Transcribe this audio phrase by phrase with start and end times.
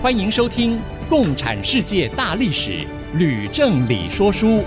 [0.00, 0.76] 欢迎收听
[1.08, 2.70] 《共产世界大历史》，
[3.18, 4.62] 吕正理说书。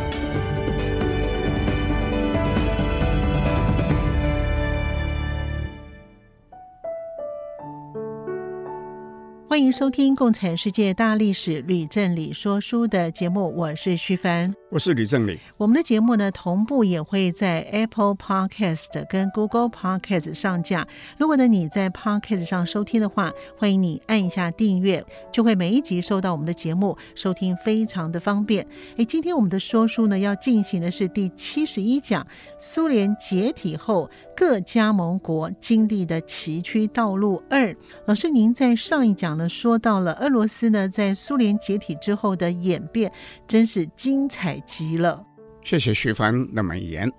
[9.47, 15.37] 欢迎收听《共产世界大历史》，吕正理说书的节目，我是徐凡，我是李正理。
[15.57, 20.87] 我们的节目呢，同步也会在 Apple Podcast 跟 Google Podcast 上架。
[21.17, 28.65] 如果呢你在 Podcast 上收听的话，欢迎你按一下订阅，就会每一集收到我们的节目，收听非常的方便。
[28.95, 32.25] 诶，今天我们的说书呢，要进行的是第七十一讲：
[32.57, 34.09] 苏联解体后。
[34.33, 43.11] 各加盟国经历的崎岖道路二，老师，您在上一讲呢说到了俄罗斯呢在苏联解体之后的演变，
[43.45, 45.23] 真是精彩极了。
[45.63, 47.11] 谢谢徐帆的美言，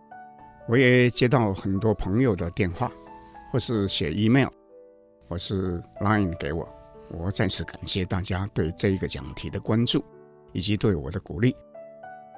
[0.69, 2.91] 我也接到很多朋友的电话，
[3.51, 4.49] 或是写 email，
[5.29, 6.69] 或是 line 给我，
[7.11, 10.05] 我再次感谢大家对这一个讲题的关注
[10.53, 11.55] 以及对我的鼓励。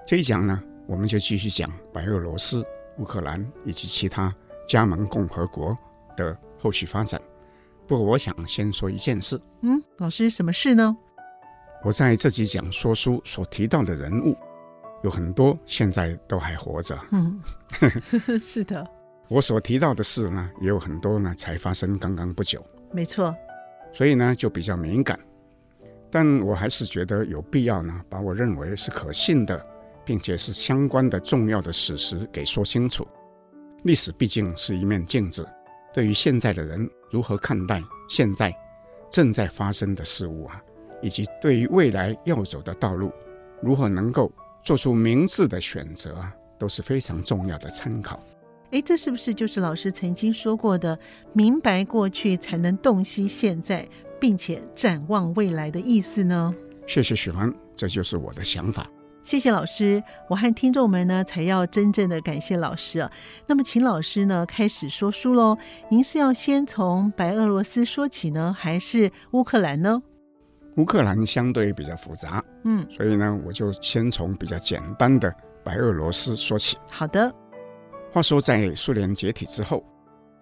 [0.07, 2.65] 这一讲呢，我们就继续讲白俄罗斯、
[2.99, 4.35] 乌克兰以及其他。
[4.67, 5.77] 加盟共和国
[6.17, 7.21] 的后续发展。
[7.87, 9.39] 不过，我想先说一件事。
[9.61, 10.97] 嗯，老师，什么事呢？
[11.85, 14.35] 我在这几讲说书所提到的人物，
[15.05, 16.99] 有很多现在都还活着。
[17.13, 17.39] 嗯，
[18.41, 18.85] 是的。
[19.29, 22.65] 我所提到的事呢，也有很多呢才发生刚刚不久。
[22.91, 23.35] 没错。
[23.93, 25.21] 所以呢，就比较敏感。
[26.11, 29.63] 但我还是觉得有必要呢，把我认为是可信的，
[30.07, 33.07] 并且是相关的重要的史实给说清楚。
[33.83, 35.47] 历史毕竟是一面镜子，
[35.93, 38.55] 对于现在的人如何看待现在
[39.11, 40.63] 正在发生的事物啊，
[41.03, 43.13] 以及对于未来要走的道路，
[43.61, 44.33] 如何能够
[44.65, 48.19] 做出明智的选择啊，都是非常重要的参考。
[48.71, 50.99] 诶，这是不是就是老师曾经说过的
[51.35, 53.87] “明白过去才能洞悉现在，
[54.19, 56.53] 并且展望未来”的意思呢？
[56.87, 58.89] 谢谢许凡，这就是我的想法。
[59.23, 63.11] 谢谢老师，我和听众们呢才要真正的感谢老师啊。
[63.47, 65.57] 那么，请老师呢开始说书喽。
[65.91, 70.03] 您是要先从白俄罗斯说起呢，还是乌克兰呢？
[70.77, 76.77] 乌克兰相对比较复杂，嗯，所以呢，我就先从比较简单的白俄罗斯说起。
[76.91, 77.33] 好的。
[78.13, 79.85] 话说，在苏联解体之后，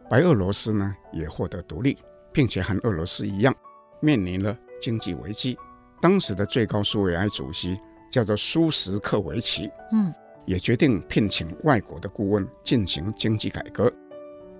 [0.09, 1.97] 白俄罗斯呢也获得独立，
[2.32, 3.54] 并且和俄罗斯一样
[4.00, 5.59] 面临了经济危机。
[6.00, 7.78] 当时的最高苏维埃主席。
[8.12, 10.12] 叫做苏什克维奇，嗯，
[10.44, 13.91] 也决定聘请外国的顾问进行经济改革，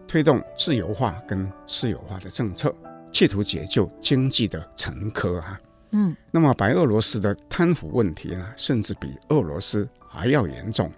[0.09, 2.75] 推动自由化跟私有化的政策，
[3.12, 5.61] 企图解救经济的沉疴啊。
[5.93, 10.91] 嗯，那么白俄罗斯的贪腐问题呢，甚至比俄罗斯还要严重，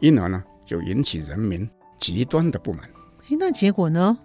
[0.00, 1.68] 因而呢，就引起人民
[1.98, 2.88] 极端的不满。
[3.30, 4.16] 那结果呢？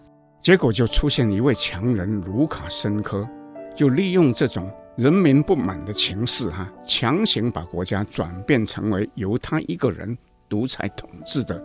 [0.43, 3.27] 结果就出现一位强人卢卡申科，
[3.75, 4.71] 就利用这种。
[4.97, 10.15] 人民不满的情势，哈，强行把国家转变成为由他一个人
[10.49, 11.57] 独裁统治的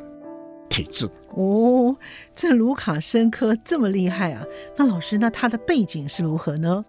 [0.69, 1.09] 体制。
[1.31, 1.97] 哦，
[2.34, 4.44] 这卢卡申科这么厉害啊！
[4.77, 6.84] 那老师，那他的背景是如何呢？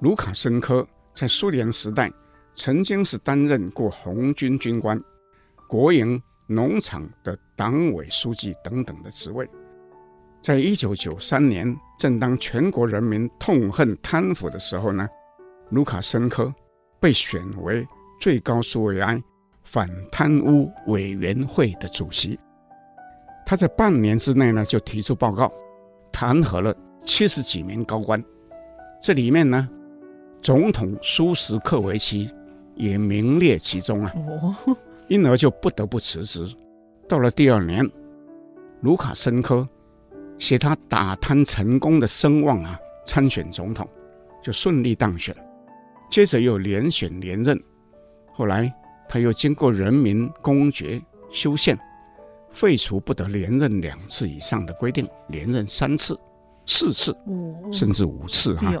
[0.00, 2.10] 卢卡申科在苏联时代
[2.54, 4.98] 曾经是担任过红军军官、
[5.68, 9.48] 国营农场的党委书记等等的职位。
[10.42, 15.06] 在一九九三年，正当全国人民痛恨贪腐的时候呢，
[15.68, 16.52] 卢卡申科
[16.98, 17.86] 被选为
[18.18, 19.22] 最高苏维埃
[19.62, 22.38] 反贪污委员会的主席。
[23.44, 25.52] 他在半年之内呢，就提出报告，
[26.12, 26.74] 弹劾了
[27.04, 28.22] 七十几名高官。
[29.02, 29.68] 这里面呢，
[30.40, 32.30] 总统苏什克维奇
[32.74, 34.12] 也名列其中啊。
[35.08, 36.48] 因而就不得不辞职。
[37.08, 37.84] 到了第二年，
[38.82, 39.68] 卢卡申科
[40.38, 43.88] 携他打贪成功的声望啊，参选总统，
[44.40, 45.34] 就顺利当选。
[46.08, 47.60] 接着又连选连任，
[48.32, 48.72] 后来
[49.08, 51.76] 他又经过人民公决修宪，
[52.52, 56.18] 废除不得连任两次以上的规定，连任三次、
[56.66, 57.16] 四次，
[57.72, 58.74] 甚至五次哈，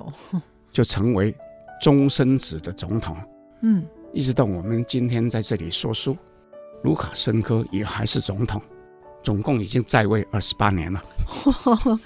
[0.72, 1.34] 就成为
[1.80, 3.16] 终身制的总统。
[3.62, 6.16] 嗯，一直到我们今天在这里说书，
[6.82, 8.60] 卢卡申科也还是总统，
[9.22, 11.02] 总共已经在位二十八年了。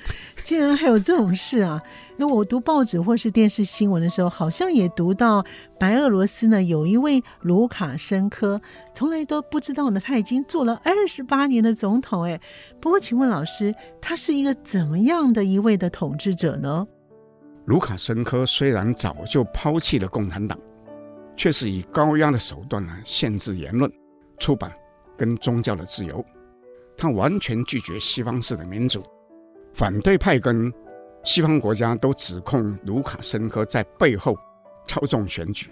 [0.45, 1.83] 竟然还有这种事啊！
[2.19, 5.43] 那我读报纸或是电视新闻的时候，好像也读到
[5.81, 8.61] 白俄罗斯呢有一位卢卡申科，
[8.93, 12.25] 从来都不知道呢，他已经做了二十八年的总统。
[12.25, 12.39] 哎，
[12.79, 16.87] 不过请问老师，他是一个怎么样的一位的统治者呢？
[17.65, 20.59] 卢卡申科虽然早就抛弃了共产党，
[21.35, 23.91] 却是以高压的手段呢限制言论、
[24.39, 24.71] 出版
[25.17, 26.23] 跟宗教的自由。
[26.97, 29.03] 他完全拒绝西方式的民主，
[29.75, 30.73] 反对派跟
[31.25, 34.37] 西方国家都指控卢卡申科在背后
[34.87, 35.69] 操纵选举，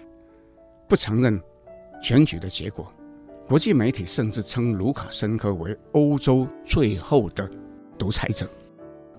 [0.87, 1.41] 不承认
[2.01, 2.91] 选举的结果。
[3.47, 7.49] 国际媒体甚至称卢卡申科为欧洲最后的
[7.97, 8.47] 独裁者。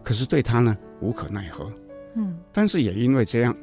[0.02, 1.72] 可是对他呢，无可奈何。
[2.14, 3.56] 嗯，但是也因为这样，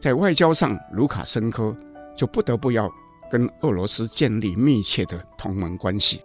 [0.00, 1.76] 在外交上，卢卡申科
[2.16, 2.90] 就不得不要
[3.30, 6.22] 跟俄罗斯建立密切的同盟关系。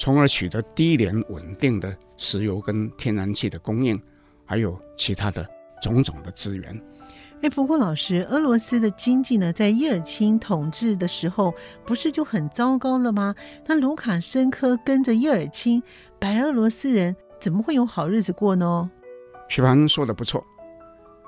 [0.00, 4.00] 从而取得低廉稳定的石油跟天然气的供应，
[4.46, 5.46] 还有其他的
[5.82, 6.82] 种种的资源。
[7.42, 11.52] 哎，不过老师，俄罗斯的经济呢，在叶尔钦统治的时候，
[11.84, 13.34] 不是就很糟糕了吗？
[13.66, 15.82] 那卢卡申科跟着叶尔钦，
[16.18, 18.90] 白俄罗斯人怎么会有好日子过呢？
[19.50, 20.42] 徐凡说的不错，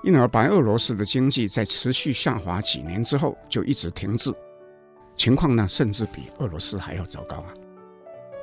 [0.02, 4.34] 因而白俄罗斯的经济在持续下滑几年之后，就一直停滞，
[5.14, 7.52] 情况呢，甚至比俄罗斯还要糟糕啊。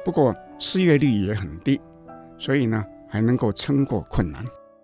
[0.04, 1.80] 不过失业率也很低，
[2.38, 4.44] 所以呢还能够撑过困难。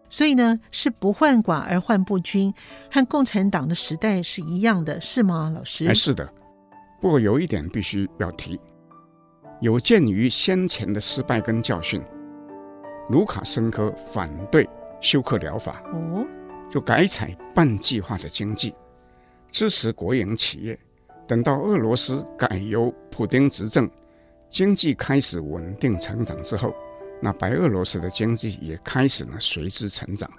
[0.09, 2.53] 所以呢是不患寡而患不均，
[2.91, 5.87] 和共产党的时代是一样的，是吗，老师？
[5.87, 6.29] 哎，是的。
[7.01, 8.59] 不过有一点必须要提，
[9.61, 12.01] 有鉴于先前的失败跟教训，
[13.09, 14.67] 卢卡申科反对
[15.01, 16.25] 休克疗法，哦，
[16.71, 18.73] 就改采半计划的经济，
[19.51, 20.77] 支持国营企业。
[21.27, 23.89] 等到俄罗斯改由普丁执政。
[24.55, 26.73] 经济开始稳定成长之后，
[27.21, 30.31] 那白俄罗斯的经济也开始呢随之成长。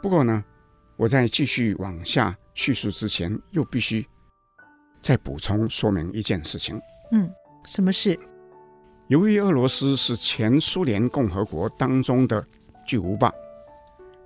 [0.00, 0.44] 不过呢，
[0.96, 4.06] 我在继续往下叙述之前，又必须
[5.00, 6.80] 再补充说明一件事情。
[7.10, 7.28] 嗯，
[7.66, 8.16] 什么事？
[9.08, 12.46] 由于俄罗斯是前苏联共和国当中的
[12.86, 13.32] 巨无霸，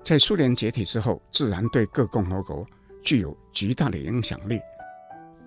[0.04, 2.62] 在苏联解体之后，自然对各共和国
[3.02, 4.60] 具有极大的影响力。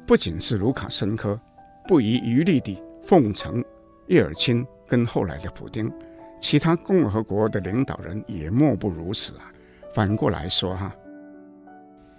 [0.08, 1.40] 不仅是卢卡申科
[1.88, 2.82] 不遗余力地。
[3.04, 3.64] 奉承
[4.08, 5.92] 叶尔钦跟后来的普京，
[6.40, 9.52] 其他共和国的领导人也莫不如此啊。
[9.94, 10.96] 反过来说哈，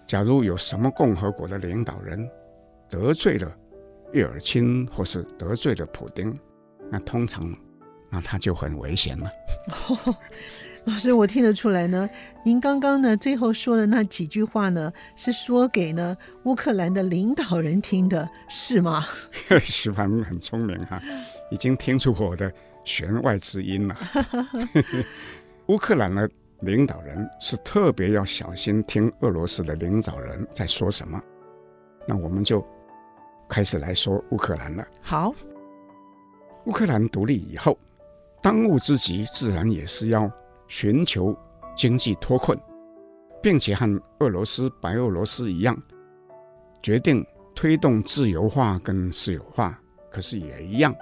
[0.07, 2.29] 假如有什么共和国的领导人
[2.89, 3.51] 得罪了
[4.13, 6.39] 叶尔钦或是得罪了普京，
[6.91, 7.55] 那通常
[8.11, 9.31] 那他就很危险了。
[10.85, 12.09] 老师，我听得出来呢。
[12.45, 19.07] 您刚刚呢最后说的那几句话呢，是说给呢乌克兰的领导人听的，是吗？
[19.61, 21.01] 徐凡很聪明哈，
[21.51, 22.53] 已经听出我的
[22.85, 23.97] 弦外之音了。
[25.67, 26.29] 乌克兰的
[26.61, 31.21] 领导人是特别要小心听俄罗斯的领导人在说什么。
[32.09, 32.65] 那我们就
[33.49, 34.85] 开始来说乌克兰了。
[35.01, 35.33] 好，
[36.65, 37.79] 乌克兰独立以后，
[38.43, 40.29] 当务之急自然也是要
[40.73, 41.37] 寻求。
[41.75, 42.59] 经济脱困，
[43.43, 45.75] 并且和俄罗斯、白俄罗斯一样，
[46.83, 47.25] 决定
[47.55, 49.79] 推动自由化跟私有化，
[50.11, 50.95] 可是也一样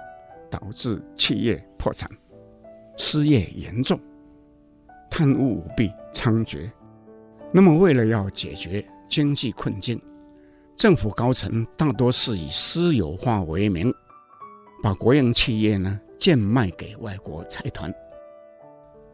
[0.49, 2.09] 导致企业破产、
[2.95, 3.99] 失业严重、
[5.09, 6.71] 贪污舞弊猖獗。
[7.51, 10.01] 那么，为了要解决经济困境，
[10.77, 13.93] 政府高层大多是以私有化为名，
[14.81, 17.93] 把国营企业呢贱卖给外国财团。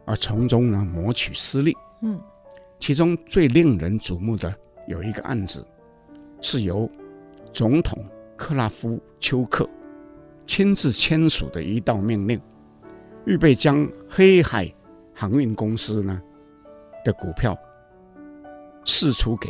[0.08, 2.18] 而从中呢谋取私利，嗯，
[2.80, 4.52] 其中最令人瞩目的
[4.88, 5.68] 有一个案子，
[6.40, 6.90] 是由
[7.52, 8.02] 总统
[8.38, 9.70] 克拉夫丘克
[10.46, 12.40] 亲自签署的一道命令，
[13.26, 14.74] 预备将黑海
[15.14, 16.22] 航运公司呢
[17.04, 17.54] 的股票
[18.86, 19.50] 释出给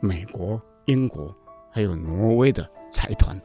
[0.00, 1.36] 美国、英国
[1.70, 3.36] 还有挪威的财团。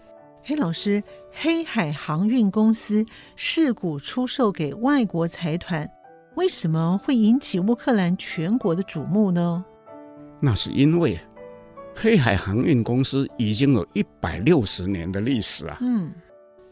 [0.42, 5.92] 黑老师，黑海航运公司释股出售给外国财团。
[6.36, 9.64] 为什么会引起乌克兰全国的瞩目呢？
[10.42, 11.18] 那是因为
[11.96, 16.12] 黑海航运公司已经有一百六十年的历史啊，嗯，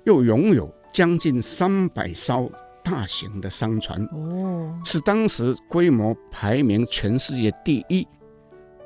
[0.04, 2.52] 又拥有将近三百艘
[2.84, 8.06] 大型的商船，哦，是当时规模排名全世界第一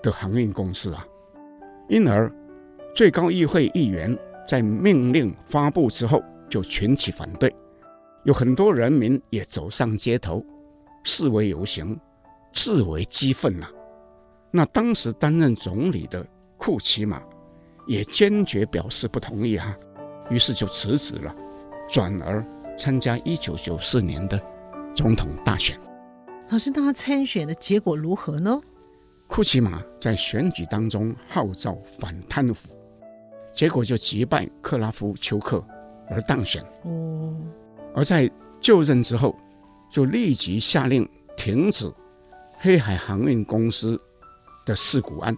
[0.03, 1.03] 的航运公司啊。
[1.89, 2.31] 因而，
[2.93, 4.15] 最高议会议员
[4.47, 7.51] 在命令发布之后就群起反对，
[8.25, 10.45] 有很多人民也走上街头。
[11.07, 11.97] 示威游行，
[12.51, 13.65] 自为激愤呐。
[14.51, 17.23] 那当时担任总理的库奇马
[17.87, 19.73] 也坚决表示不同意啊，
[20.29, 21.33] 于是就辞职了，
[21.87, 22.45] 转而
[22.77, 24.37] 参加一九九四年的
[24.93, 25.79] 总统大选。
[26.49, 28.59] 老师，那他参选的结果如何呢？
[29.27, 32.67] 库奇马在选举当中号召反贪腐，
[33.55, 35.65] 结果就击败克拉夫丘克
[36.09, 36.61] 而当选。
[36.83, 37.33] 哦，
[37.95, 39.33] 而在就任之后，
[39.89, 41.91] 就立即下令停止
[42.57, 43.99] 黑海航运公司
[44.65, 45.35] 的事故案。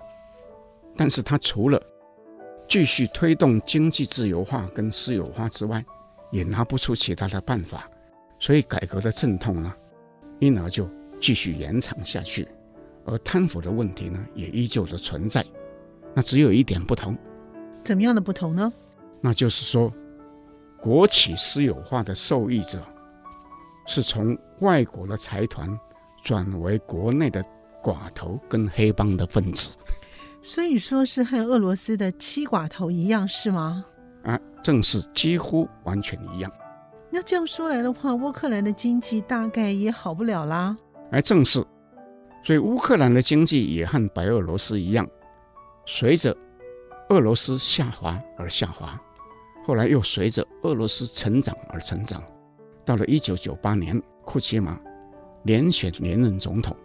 [0.97, 1.81] 但是他除了
[2.67, 5.83] 继续推动经济自由化跟私有化之外，
[6.31, 7.89] 也拿不出其他的办法，
[8.39, 9.73] 所以改革的阵痛呢，
[10.39, 10.87] 因而就
[11.19, 12.47] 继续延长下去。
[13.05, 15.43] 而贪腐的问题呢，也依旧的存在。
[16.13, 17.17] 那只有一点不同，
[17.83, 18.71] 怎么样的不同呢？
[19.21, 19.91] 那就是说，
[20.79, 22.85] 国企私有化的受益者
[23.89, 25.67] 是从外国的财团
[26.23, 27.43] 转为国内的
[27.83, 29.75] 寡头跟黑帮的分子。
[30.43, 33.83] 所以说是和俄罗斯的七寡头一样，是吗？
[34.23, 36.51] 啊，正是几乎完全一样。
[37.09, 40.77] 那这样说来的话，乌克兰的经济大概也好不了啦。
[41.11, 41.65] 而正是。
[42.43, 45.05] 所以乌克兰的经济也和白俄罗斯一样，
[45.87, 46.37] 随着
[47.09, 49.01] 俄罗斯下滑而下滑，
[49.65, 52.21] 后来又随着俄罗斯成长而成长。
[52.89, 54.75] 到了一九九八年，库奇马
[55.43, 56.75] 连选连任总统，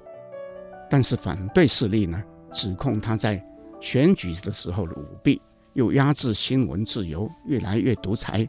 [0.90, 3.42] 但是反对势力呢，指控他在
[3.80, 5.40] 选举的时候的舞弊，
[5.72, 8.46] 又压制新闻自由，越来越独裁，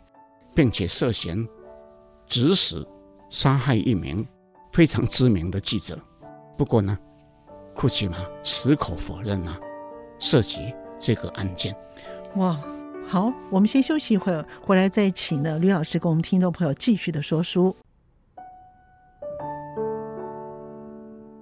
[0.53, 1.47] 并且涉嫌
[2.27, 2.85] 指使
[3.29, 4.27] 杀害一名
[4.73, 5.97] 非常知名的记者。
[6.57, 6.99] 不过呢，
[7.73, 9.57] 库奇马矢口否认啊，
[10.19, 10.59] 涉及
[10.99, 11.73] 这个案件。
[12.35, 12.61] 哇，
[13.07, 17.75] 好，我们先休息一会儿，回来再请呢吕老师跟我们听众朋友继续的说书。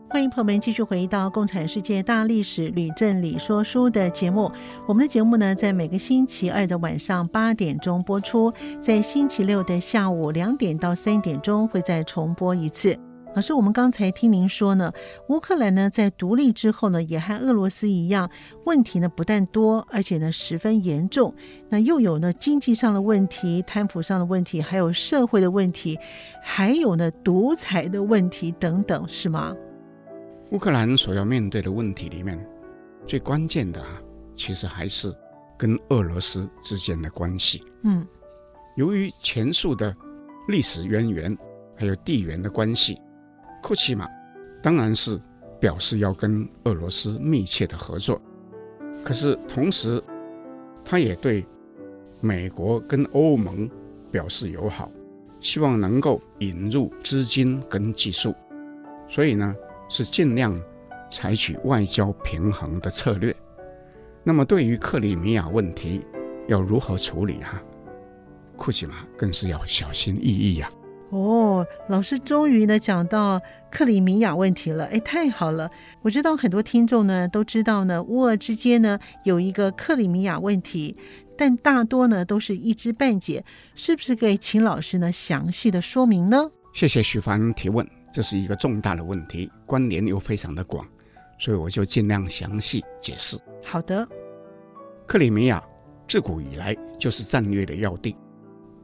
[0.09, 4.51] 欢迎朋友们继续回到《共产世界大历史吕正理说书》的节目。
[4.85, 12.95] 我们的节目呢，在每个星期二的晚上八点钟播出，在星期六的下午两点到三点钟会再重播一次。
[13.35, 14.93] 老师，我们刚才听您说呢，
[15.27, 18.29] 乌克兰呢在独立之后呢，也和俄罗斯一样，
[18.63, 21.33] 问题呢不但多，而且呢十分严重。
[21.67, 25.97] 那又有呢经济上的问题、贪腐上的问题，还有社会的问题，
[26.43, 29.55] 还有呢独裁的问题等等，是吗？
[30.51, 32.39] 乌克兰所要面对的问题里面，
[33.07, 33.99] 最关键的啊，
[34.35, 35.11] 其实还是
[35.57, 37.63] 跟俄罗斯之间的关系。
[37.81, 38.05] 嗯，
[38.75, 39.95] 由于前述的
[40.47, 41.35] 历史渊源，
[41.75, 42.99] 还有地缘的关系。
[43.63, 44.09] 库奇马
[44.61, 45.17] 当然是
[45.57, 48.21] 表示要跟俄罗斯密切的合作，
[49.05, 50.03] 可是同时，
[50.83, 51.45] 他也对
[52.19, 53.69] 美国跟欧盟
[54.11, 54.91] 表示友好，
[55.39, 58.35] 希望能够引入资金跟技术，
[59.07, 59.55] 所以呢
[59.87, 60.53] 是尽量
[61.09, 63.33] 采取外交平衡的策略。
[64.25, 66.01] 那么对于克里米亚问题
[66.49, 67.63] 要如何处理啊？
[68.57, 70.69] 库奇马更是要小心翼翼呀。
[71.13, 73.39] 哦，老师终于呢讲到
[73.69, 75.69] 克里米亚问题了，哎，太好了！
[76.01, 80.97] 我知道很多听众呢都知道呢，乌俄之间呢有一个克里米亚问题，
[81.37, 86.49] 但大多呢都是一知半解，是不是可以请老师呢详细的说明呢？
[86.73, 90.83] 谢谢徐凡提问，这是一个重大的问题，关联又非常的广，
[91.37, 93.37] 所以我就尽量详细解释。
[93.63, 94.07] 好的，
[95.05, 95.63] 克里米亚
[96.07, 98.17] 自古以来就是战略的要地，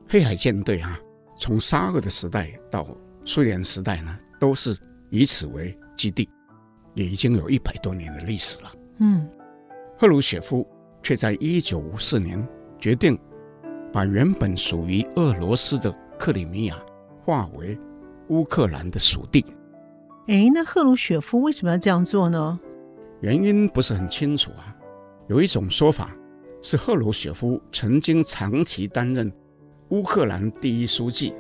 [0.08, 1.00] 黑海舰队啊。
[1.40, 2.86] 从沙俄的时代到
[3.24, 4.78] 苏联时代呢，都是
[5.10, 6.30] 以此为基地，
[6.94, 8.72] 也已经有一百多年的历史了。
[8.98, 9.26] 嗯，
[9.98, 10.68] 赫鲁雪夫
[11.02, 12.46] 却在一九五四年
[12.78, 13.18] 决定
[13.94, 16.78] 把原本属于俄罗斯的克里米亚
[17.24, 17.80] 划为
[18.28, 19.46] 乌克兰的属地。
[20.28, 22.60] 哎，那赫鲁雪夫为什么要这样做呢？
[23.22, 24.76] 原因不是很清楚啊。
[25.28, 26.12] 有一种说法
[26.62, 29.32] 是赫鲁雪夫曾经长期担任。
[29.90, 31.34] 乌克兰第一书记，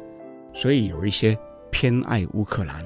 [0.55, 1.37] 所以有一些
[1.69, 2.83] 偏爱乌克兰。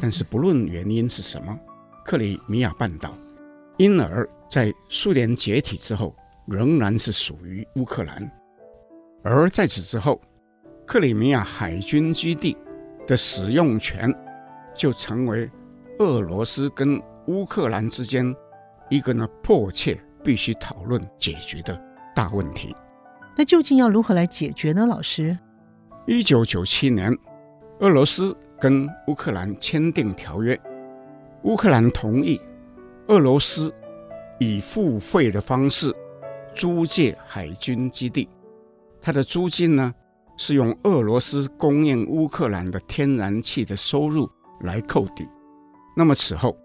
[0.00, 1.56] 但是不论原因是什么，
[2.04, 3.14] 克里米亚半岛
[3.76, 6.14] 因而在苏联解体之后，
[6.46, 8.30] 仍然是属于乌克兰。
[9.22, 10.20] 而在此之后，
[10.86, 12.56] 克里米亚海军基地
[13.06, 14.12] 的使用权
[14.74, 15.48] 就成为
[15.98, 18.34] 俄罗斯跟乌克兰之间
[18.88, 21.80] 一个呢迫切必须讨论解决的
[22.14, 22.74] 大问题。
[23.38, 24.86] 那究竟要如何来解决呢？
[24.86, 25.38] 老师，
[26.06, 27.14] 一九九七年，
[27.80, 30.58] 俄罗斯跟乌克兰签订条约，
[31.42, 32.40] 乌克兰同意
[33.08, 33.70] 俄罗斯
[34.40, 35.94] 以付费的方式
[36.54, 38.26] 租借海军基地，
[39.02, 39.94] 它的租金呢
[40.38, 44.26] 是用俄罗斯供应乌克兰的天然气的收入
[44.60, 45.28] 来扣抵。
[45.94, 46.56] 那么此后，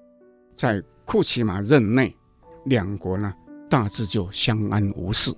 [0.56, 2.16] 在库奇马任内，
[2.64, 3.34] 两国呢
[3.70, 5.34] 大致就相安无事。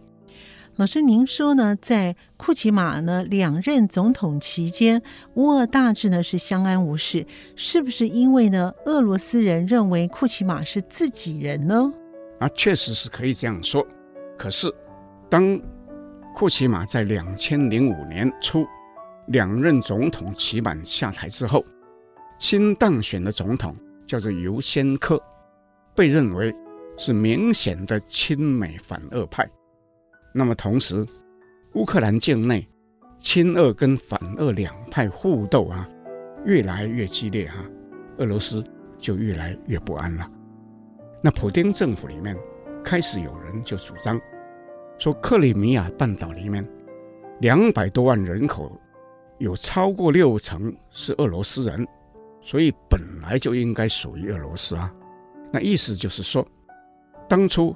[0.76, 5.04] 老师，您说呢，在库奇马呢两任总统期间，
[5.36, 11.94] 乌俄大致呢是相安无事，是不是因为呢俄罗斯人认为库奇马是自己人呢？
[12.40, 13.86] 啊，确实是可以这样说。
[14.36, 14.74] 可是，
[15.30, 15.62] 当
[16.34, 18.66] 库奇马在两千零五年初
[19.28, 21.64] 两任总统期满下台之后，
[22.40, 23.76] 新当选的总统
[24.08, 25.22] 叫做尤先科，
[25.94, 26.52] 被认为
[26.98, 29.48] 是明显的亲美反俄派。
[30.34, 31.06] 那么同时，
[31.76, 32.68] 乌克兰境内
[33.20, 35.88] 亲俄跟反俄两派互斗啊，
[36.46, 37.64] 越来越激烈哈、
[38.18, 38.64] 俄罗斯
[38.98, 40.30] 就越来越不安了。
[41.22, 42.36] 那普京政府里面
[42.84, 44.20] 开始有人就主张
[44.98, 46.68] 说，克里米亚半岛里面
[47.40, 48.72] 两百多万人口，
[49.38, 51.88] 有超过六成是俄罗斯人，
[52.42, 54.94] 所以本来就应该属于俄罗斯啊。
[55.52, 56.46] 那意思就是说，
[57.30, 57.76] 当初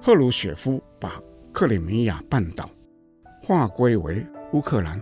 [0.00, 0.82] 赫鲁雪夫
[1.52, 2.68] 克里米亚半岛
[3.42, 5.00] 划归为乌克兰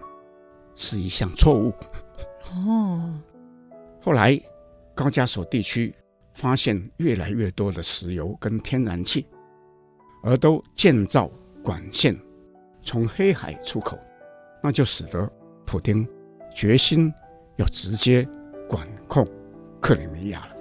[0.74, 1.72] 是一项错误。
[2.50, 3.20] 哦，
[4.00, 4.40] 后来
[4.94, 5.94] 高加索地区
[6.34, 9.26] 发现越来越多的石油跟天然气，
[10.22, 11.30] 而都建造
[11.62, 12.18] 管线
[12.82, 13.98] 从黑海出口，
[14.62, 15.30] 那就使得
[15.66, 16.08] 普丁
[16.54, 17.12] 决心
[17.56, 18.26] 要直接
[18.68, 19.26] 管控
[19.80, 20.56] 克里米亚了。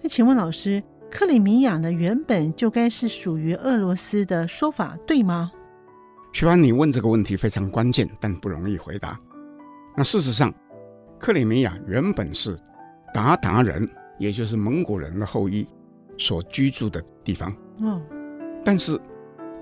[0.00, 0.82] 那请问老师？
[1.14, 5.48] 克里米亚呢，原本就该是属于俄罗斯的说法，对吗？
[6.32, 9.16] 徐帆，你问这个问题非常关键，但不容易回答。
[9.96, 10.52] 那事实上，
[11.16, 12.56] 克里米亚原本是
[13.14, 15.64] 鞑靼人，也就是蒙古人的后裔
[16.18, 17.54] 所居住的地方。
[17.82, 18.02] 哦。
[18.64, 19.00] 但是，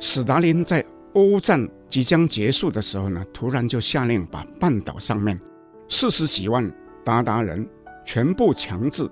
[0.01, 0.83] 史达林在
[1.13, 5.39] 欧战即将结束的时候呢，突然就下令把半岛上面
[5.87, 6.65] 四十几万
[7.05, 7.69] 鞑靼人
[8.07, 9.07] 全部强制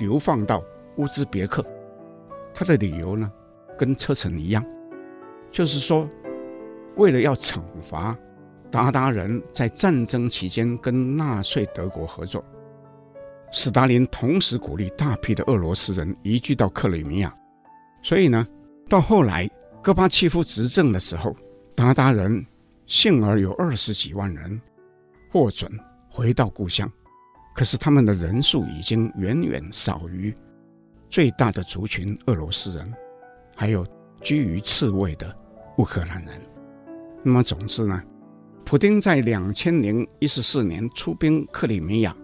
[0.00, 0.60] 流放到
[0.96, 1.64] 乌兹别克。
[2.54, 3.30] 他的理由呢，
[3.76, 4.64] 跟车臣一样，
[5.50, 6.08] 就是说，
[6.96, 8.16] 为了要惩罚
[8.70, 12.44] 鞑靼人在战争期间跟纳粹德国合作，
[13.50, 17.34] 史达林同时鼓励大批的俄罗斯人移居到克里米亚。
[18.02, 18.46] 所以呢，
[18.88, 19.50] 到后来
[19.82, 21.36] 戈巴契夫执政的时候，
[21.74, 22.46] 鞑靼人
[22.86, 24.60] 幸而有二十几万人
[25.32, 25.68] 获准
[26.08, 26.88] 回到故乡，
[27.54, 30.32] 可是他们的人数已经远远少于。
[31.14, 32.92] 最大的族群俄罗斯人，
[33.54, 33.86] 还有
[34.20, 35.32] 居于次位的
[35.78, 36.40] 乌克兰人。
[37.22, 38.02] 那么，总之呢，
[38.64, 42.16] 普京在两千零一十四年出兵克里米亚，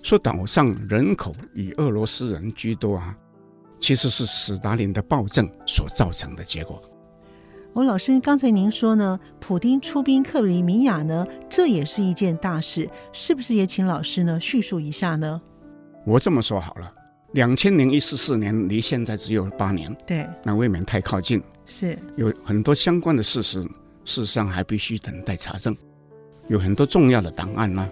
[0.00, 3.14] 说岛上人口以俄罗斯人居多啊，
[3.78, 6.82] 其实是史达林的暴政所造成的结果。
[7.74, 15.42] 哦老师，刚才您说呢，普丁出兵克里米亚呢，这也是一件大事，是不是也请老师呢叙述一下呢？
[16.06, 16.90] 我这么说好了。
[17.32, 21.96] 两千零一十四年离现在只有八年，对，那未免太靠近，是。
[22.16, 23.62] 有很多相关的事实，
[24.04, 25.76] 事实上还必须等待查证，
[26.48, 27.88] 有很多重要的档案呢，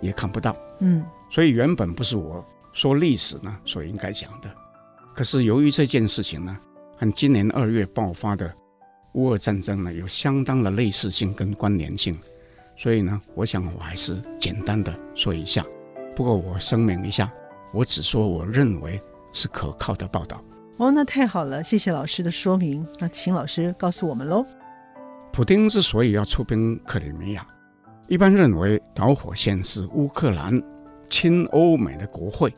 [0.00, 4.52] 也看不到，嗯，所以原本不是我说历史呢所应该讲的，
[5.14, 6.58] 可是由于这件事情呢
[6.98, 8.52] 和今年二月爆发的
[9.12, 12.18] 乌俄战争呢有相当的类似性跟关联性，
[12.76, 15.64] 所以呢，我想我还是简单的说一下，
[16.16, 17.32] 不过我声明一下。
[17.72, 19.00] 我只说我认为
[19.32, 20.42] 是可靠的报道。
[20.78, 22.86] 哦，那太好了，谢谢老师的说明。
[22.98, 24.44] 那请老师告诉我们喽。
[25.32, 27.46] 普京之所以要出兵克里米亚，
[28.08, 30.60] 一般认为导火线是乌克兰
[31.08, 32.52] 亲欧美的国会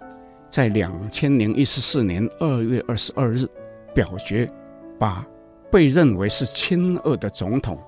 [0.48, 3.46] 在两千零一十四年二月二十二日
[3.94, 4.50] 表决，
[4.98, 5.26] 把
[5.70, 7.78] 被认为是亲俄的总统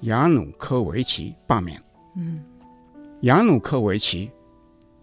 [0.00, 1.80] 亚努科维奇罢免。
[2.16, 2.42] 嗯，
[3.20, 4.30] 亚努科维奇。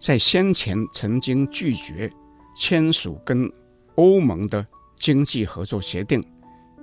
[0.02, 2.10] 在先前曾经拒绝
[2.56, 3.48] 签署跟
[3.94, 4.66] 欧盟的
[4.98, 6.20] 经济合作协定，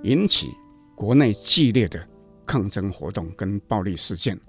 [0.02, 0.48] 引起
[0.94, 2.02] 国内激烈的
[2.46, 4.40] 抗争活动跟暴力事件。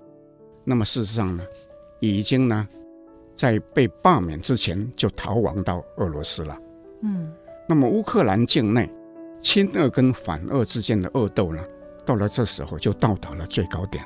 [0.64, 1.44] 那么事实上呢，
[2.00, 2.66] 已经呢，
[3.36, 6.58] 在被罢免之前就逃亡到俄罗斯了。
[7.02, 7.30] 嗯，
[7.68, 8.90] 那么乌克兰境内
[9.42, 11.62] 亲俄跟反俄之间的恶斗呢，
[12.06, 14.02] 到了这时候就到达了最高点。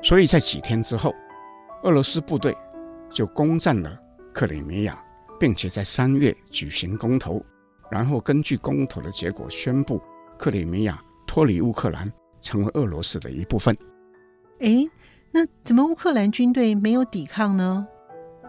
[0.00, 1.12] 所以在几天之后，
[1.82, 2.56] 俄罗斯部队。
[3.16, 3.98] 就攻占了
[4.34, 5.02] 克里米亚，
[5.40, 7.42] 并且在三月举行公投，
[7.90, 9.98] 然后根据公投的结果宣布
[10.36, 13.74] 克里米亚脱离乌克兰，成为俄罗斯的一部分。
[14.58, 14.86] 诶，
[15.32, 17.88] 那怎么乌克兰军队没有抵抗呢？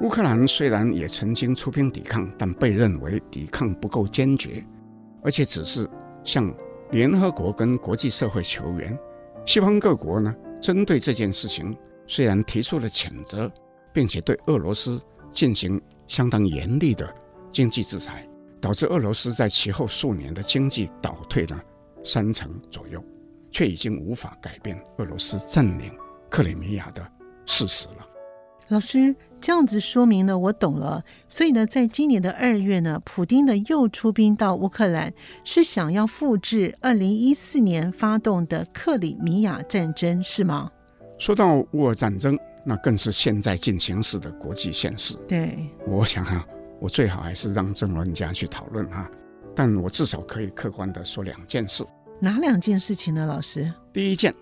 [0.02, 4.62] 乌克兰虽然也曾经出兵抵抗，但被认为抵抗不够坚决，
[5.24, 5.90] 而且只是
[6.26, 6.54] 向
[6.92, 9.00] 联合国跟国际社会求援。
[9.46, 11.74] 西方各国呢，针对这件事情
[12.06, 13.50] 虽然提出了谴责。
[13.98, 15.02] 并且对俄罗斯
[15.34, 17.12] 进行相当严厉的
[17.52, 18.24] 经济制裁，
[18.62, 21.60] 导致俄罗斯在其后数年的经济倒退了
[22.04, 23.04] 三成左右。
[23.50, 25.92] 却已经无法改变俄罗斯占领
[26.30, 27.04] 克里米亚的
[27.48, 28.08] 事实了。
[28.68, 31.04] 老师这样子说明呢，我懂了。
[31.28, 35.12] 所以呢，在今年的二月呢，普丁呢又出兵到乌克兰，
[35.44, 40.70] 是想要复制二零一四年发动的克里米亚战争，是吗？
[41.18, 42.38] 说到乌俄战争，
[42.70, 45.16] 那更是现在进行时的国际现实。
[45.26, 46.48] 对，我想哈、啊，
[46.82, 49.12] 我最好还是让政论家去讨论哈、啊，
[49.56, 51.82] 但我至少可以客观的说两件事。
[52.20, 53.72] 哪两件事情呢，老师？
[53.94, 54.36] 第一件，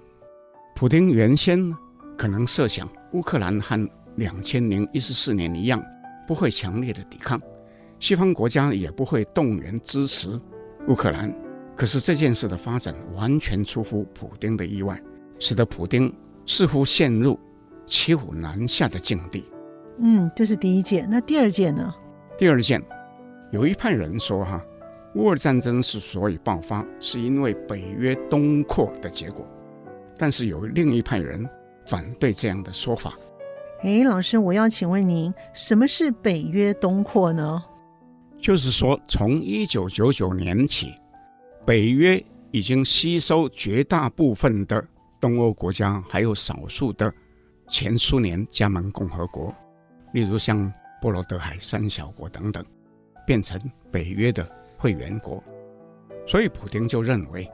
[0.73, 1.71] 普丁原先
[2.17, 5.79] 可能设想乌克兰和两千零一十四年一样，
[6.25, 7.39] 不会强烈的抵抗，
[7.99, 10.39] 西方国家也不会动员支持
[10.87, 11.31] 乌克兰。
[11.75, 14.99] 可是这件事的发展完全出乎普丁的意外，
[15.37, 16.11] 使得普丁
[16.47, 17.39] 似乎陷入
[17.85, 19.45] 骑虎难下的境地。
[19.99, 21.07] 嗯，这是第一件。
[21.09, 21.93] 那第二件呢？
[22.37, 22.83] 第二件，
[23.51, 24.61] 有一派人说哈，
[25.15, 29.47] 乌尔战争之所以爆发，是因为北约东扩的结果。
[30.17, 31.47] 但是有另一派人
[31.85, 33.13] 反对这样的说法。
[33.83, 37.63] 哎，老师，我要请问您，什么是北约东扩呢？
[38.37, 40.93] 就是说，从一九九九年起，
[41.65, 42.21] 北约
[42.51, 44.85] 已经吸收绝大部分的
[45.19, 47.11] 东欧国家，还有少数的
[47.67, 49.53] 前苏联加盟共和国，
[50.13, 52.63] 例如像波罗的海三小国等等，
[53.25, 53.59] 变成
[53.91, 55.43] 北约的会员国。
[56.27, 57.47] 所以，普丁就认为，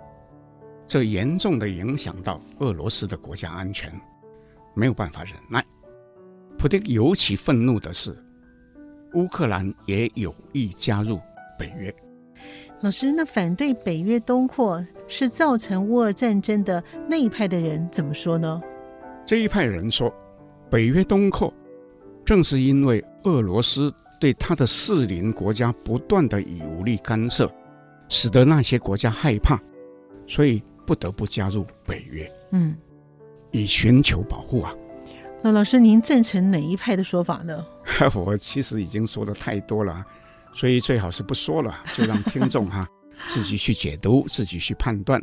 [0.87, 3.91] 这严重的影响到俄罗斯的国家安全，
[4.73, 5.65] 没有办法忍耐。
[6.57, 8.15] 普丁尤其愤怒的是，
[9.13, 11.19] 乌克兰也有意加入
[11.57, 11.93] 北约。
[12.81, 18.61] 老师，那反对北约东扩是造成乌俄战争的那一派的人怎么说呢？
[19.25, 20.13] 这一派人说，
[20.69, 21.53] 北约东扩
[22.25, 27.51] 正是因为俄罗斯对他的适邻国家不断的以武力干涉，
[28.09, 29.59] 使得那些国家害怕，
[30.27, 32.29] 所以不得不加入北约。
[32.51, 32.75] 嗯，
[33.51, 34.73] 以寻求保护啊。
[35.41, 37.65] 那老师，您赞成哪一派的说法呢？
[38.13, 40.05] 我其实已经说的太多了，
[40.53, 42.87] 所以最好是不说了，就让听众哈
[43.27, 45.21] 自己去解读，自己去判断。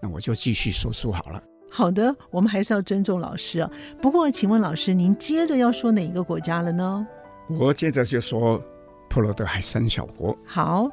[0.00, 1.42] 那我就继续说书好了。
[1.70, 3.70] 好的，我们还是要尊重老师啊。
[4.00, 7.06] 不过，请问老师，您接着要说哪一个国家了呢？
[7.48, 8.62] 我接着就说
[9.10, 10.36] 波罗的海三小国。
[10.46, 10.88] 好，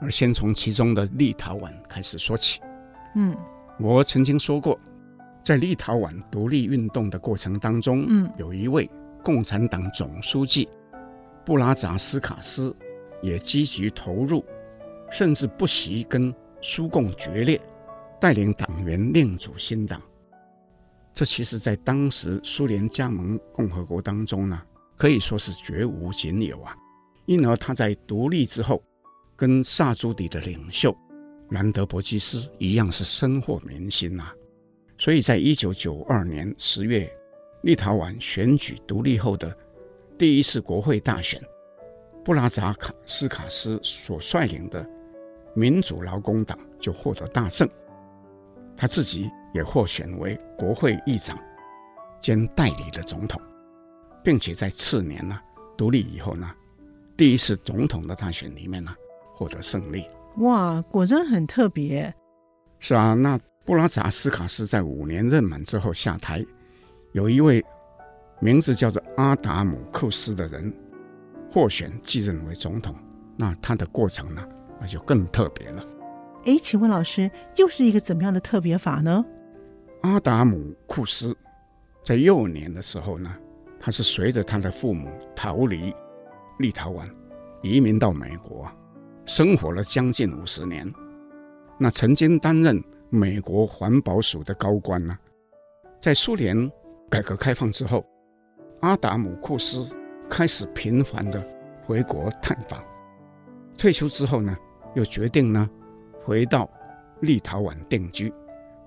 [0.00, 2.60] 而先从其中的立陶宛开始说起。
[3.14, 3.34] 嗯，
[3.78, 4.78] 我曾经说过。
[5.42, 8.90] 在立陶宛独立运动的过程当中，嗯，有一位
[9.22, 10.68] 共产党总书记
[11.44, 12.74] 布拉扎斯卡斯
[13.22, 14.44] 也积极投入，
[15.08, 17.60] 甚至不惜跟苏共决裂，
[18.20, 20.02] 带领党员另组新党。
[21.16, 24.62] 这其实，在当时苏联加盟共和国当中呢，
[24.98, 26.76] 可以说是绝无仅有啊。
[27.24, 28.82] 因而他在独立之后，
[29.34, 30.94] 跟萨朱底的领袖
[31.48, 34.30] 兰德伯基斯一样，是深获民心、啊。
[34.98, 37.10] 所以在一九九二年十月，
[37.62, 39.56] 立陶宛选举独立后的
[40.18, 41.42] 第一次国会大选，
[42.26, 44.86] 布拉扎卡斯卡斯所率领的
[45.54, 47.66] 民主劳工党就获得大胜，
[48.76, 51.38] 他自己也获选为国会议长
[52.20, 53.40] 兼代理的总统，
[54.22, 55.38] 并且在次年呢
[55.76, 56.50] 独立以后呢，
[57.16, 58.94] 第一次总统的大选里面呢
[59.34, 60.04] 获得胜利。
[60.38, 62.14] 哇，果真很特别。
[62.78, 63.38] 是啊，那。
[63.66, 66.40] 布拉扎斯卡斯在五年任满之后下台，
[67.10, 67.60] 有一位
[68.38, 70.72] 名字叫做阿达姆库斯的人
[71.50, 72.94] 获选继任为总统。
[73.36, 74.48] 那他的过程呢，
[74.80, 75.84] 那就更特别了。
[76.46, 79.24] 哎，请问老师，又是一个怎么样的特别法呢？
[80.02, 81.36] 阿达姆库斯
[82.04, 83.34] 在幼年的时候呢，
[83.78, 85.92] 他是随着他的父母逃离
[86.58, 87.06] 立陶宛，
[87.62, 88.70] 移民到美国，
[89.26, 90.90] 生活了将近五十年。
[91.78, 92.82] 那曾经担任。
[93.08, 95.16] 美国环保署的高官呢，
[96.00, 96.70] 在苏联
[97.08, 98.04] 改革开放之后，
[98.80, 99.88] 阿达姆库斯
[100.28, 101.40] 开始频繁的
[101.84, 102.82] 回国探访。
[103.78, 104.56] 退休之后呢，
[104.96, 105.70] 又决定呢
[106.26, 106.68] 回到
[107.20, 108.32] 立陶宛定居，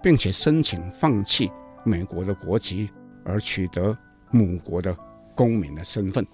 [0.03, 1.49] 并且申请放弃
[1.83, 2.89] 美国的国籍，
[3.23, 3.97] 而取得
[4.29, 4.95] 母国的
[5.33, 6.27] 公民的身份。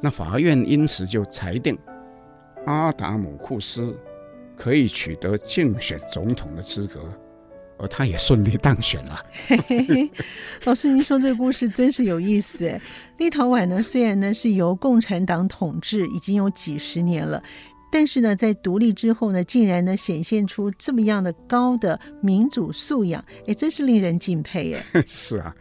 [0.00, 1.78] 那法院因此就裁定
[2.64, 3.94] 阿达姆库斯。
[4.56, 7.00] 可以取得竞选总统的资格，
[7.76, 9.20] 而他也顺利当选了。
[9.48, 10.10] 嘿嘿嘿，
[10.62, 12.80] 老师，您说这个故事真是有意思诶。
[13.18, 17.42] 立陶宛呢，虽然呢是由共产党统治已经有几十年了，
[17.94, 24.84] 但是呢，在独立之后呢，竟然呢显现出这么样的高的民主素养，哎，真是令人敬佩耶。
[25.06, 25.54] 是啊，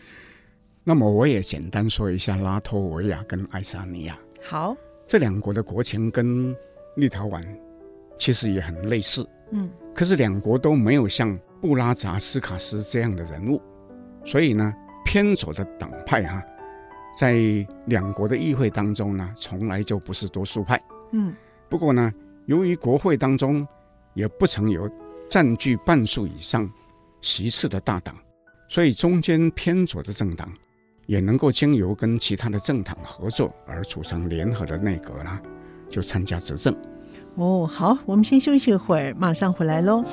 [0.84, 4.17] 那么我也简单说一下拉脱维亚跟爱沙尼亚。
[4.41, 6.56] 好，这两国的国情跟
[6.96, 7.39] 立陶宛。
[8.17, 13.62] 其实也很类似，嗯，可是两国都没有像布拉扎斯卡斯这样的人物，
[14.24, 14.74] 所以呢，
[15.06, 16.43] 偏左的党派哈、啊，
[17.19, 17.36] 在
[17.86, 20.82] 两国的议会当中呢，从来就不是多数派。
[21.12, 21.36] 嗯，
[21.67, 22.13] 不过呢，
[22.45, 23.65] 由于国会当中
[24.13, 24.89] 也不曾有
[25.29, 26.69] 占据半数以上
[27.21, 28.15] 席次的大党，
[28.67, 30.51] 所以中间偏左的政党
[31.06, 35.39] 也能够经由跟其他的政党合作而组成联合的内阁呢，
[35.89, 36.75] 就参加执政。
[37.36, 40.03] 哦，好，我们先休息一会儿，马上回来喽。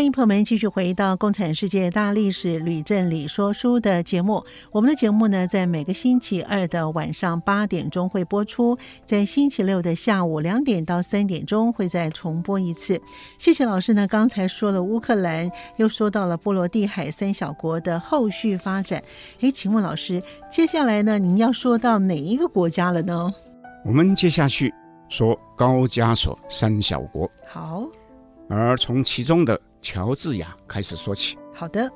[0.00, 4.42] 欢迎朋友们继续回到《共产世界大历史吕振理说书》的节目。
[4.72, 12.98] 我们的节目呢，在每个星期二的晚上八点钟会播出，在星期六的下午两点到三点钟会再重播一次。
[13.36, 19.02] 谢谢老师呢，刚才说了乌克兰，又说到了波罗的海三小国的后续发展。
[19.40, 23.30] 诶，请问老师，接下来呢，您要说到哪一个国家了呢？
[23.84, 24.72] 我们接下去
[25.10, 27.30] 说高加索三小国。
[27.46, 27.86] 好，
[28.50, 29.58] 而从其中的。
[29.82, 31.38] 乔治亚开始说起。
[31.54, 31.90] 好的，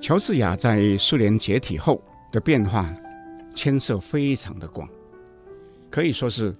[0.00, 2.92] 乔治亚在苏联解体后的变化
[3.54, 4.88] 牵涉非常的广，
[5.88, 6.52] 可以说是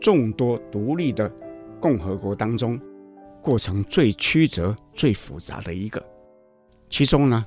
[0.00, 1.30] 众多独立的
[1.80, 2.80] 共和国当中
[3.40, 6.04] 过程最曲折、最复杂的一个。
[6.90, 7.46] 其中呢，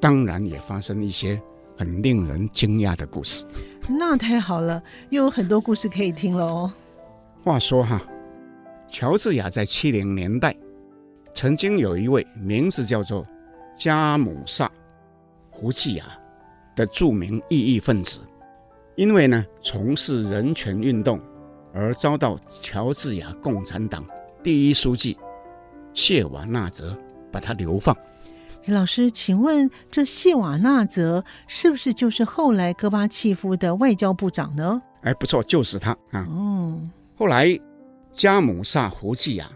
[0.00, 1.40] 当然也发生一些
[1.78, 3.46] 很令人惊讶的故事。
[3.88, 6.72] 那太好了，又有很多故事可以听了哦。
[7.44, 8.02] 话说哈，
[8.88, 10.56] 乔治亚在七零年代。
[11.34, 13.26] 曾经有一位名字叫做
[13.76, 14.70] 加姆萨
[15.50, 16.06] 胡季亚
[16.74, 18.20] 的著名异议分子，
[18.94, 21.20] 因为呢从事人权运动
[21.74, 24.02] 而遭到乔治亚共产党
[24.42, 25.14] 第一书记
[25.92, 26.96] 谢瓦纳泽
[27.30, 27.94] 把他流放。
[28.64, 34.80] 老师，请问这谢瓦纳泽是不是就是后来戈巴契夫的外交部长呢？
[35.02, 36.26] 哎，不错，就是他啊。
[36.30, 37.46] 嗯，后来
[38.16, 39.48] 加姆萨胡季亚。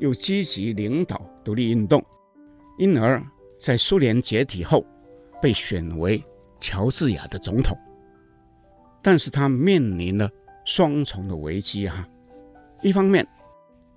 [0.00, 2.00] 又积极领导独立运动，
[2.78, 3.20] 因而，
[3.58, 4.86] 在苏联解体后，
[5.42, 6.24] 被选为
[6.60, 7.76] 乔治亚的总统。
[9.02, 10.30] 但是他面临了
[10.64, 12.08] 双重的危机啊！
[12.80, 13.26] 一方面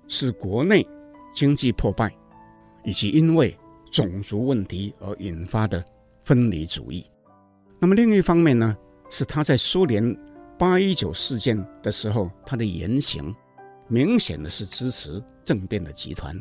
[0.08, 0.84] 是国内
[1.32, 2.12] 经济破败，
[2.82, 3.56] 以及因为
[3.92, 5.84] 种族问题而引发的
[6.24, 7.04] 分离主义；
[7.78, 8.76] 那么另一方面呢，
[9.08, 10.18] 是他在苏联
[10.58, 13.32] 八一九事件的时候，他的言行。
[13.92, 16.34] 明显的是支持政变的集团，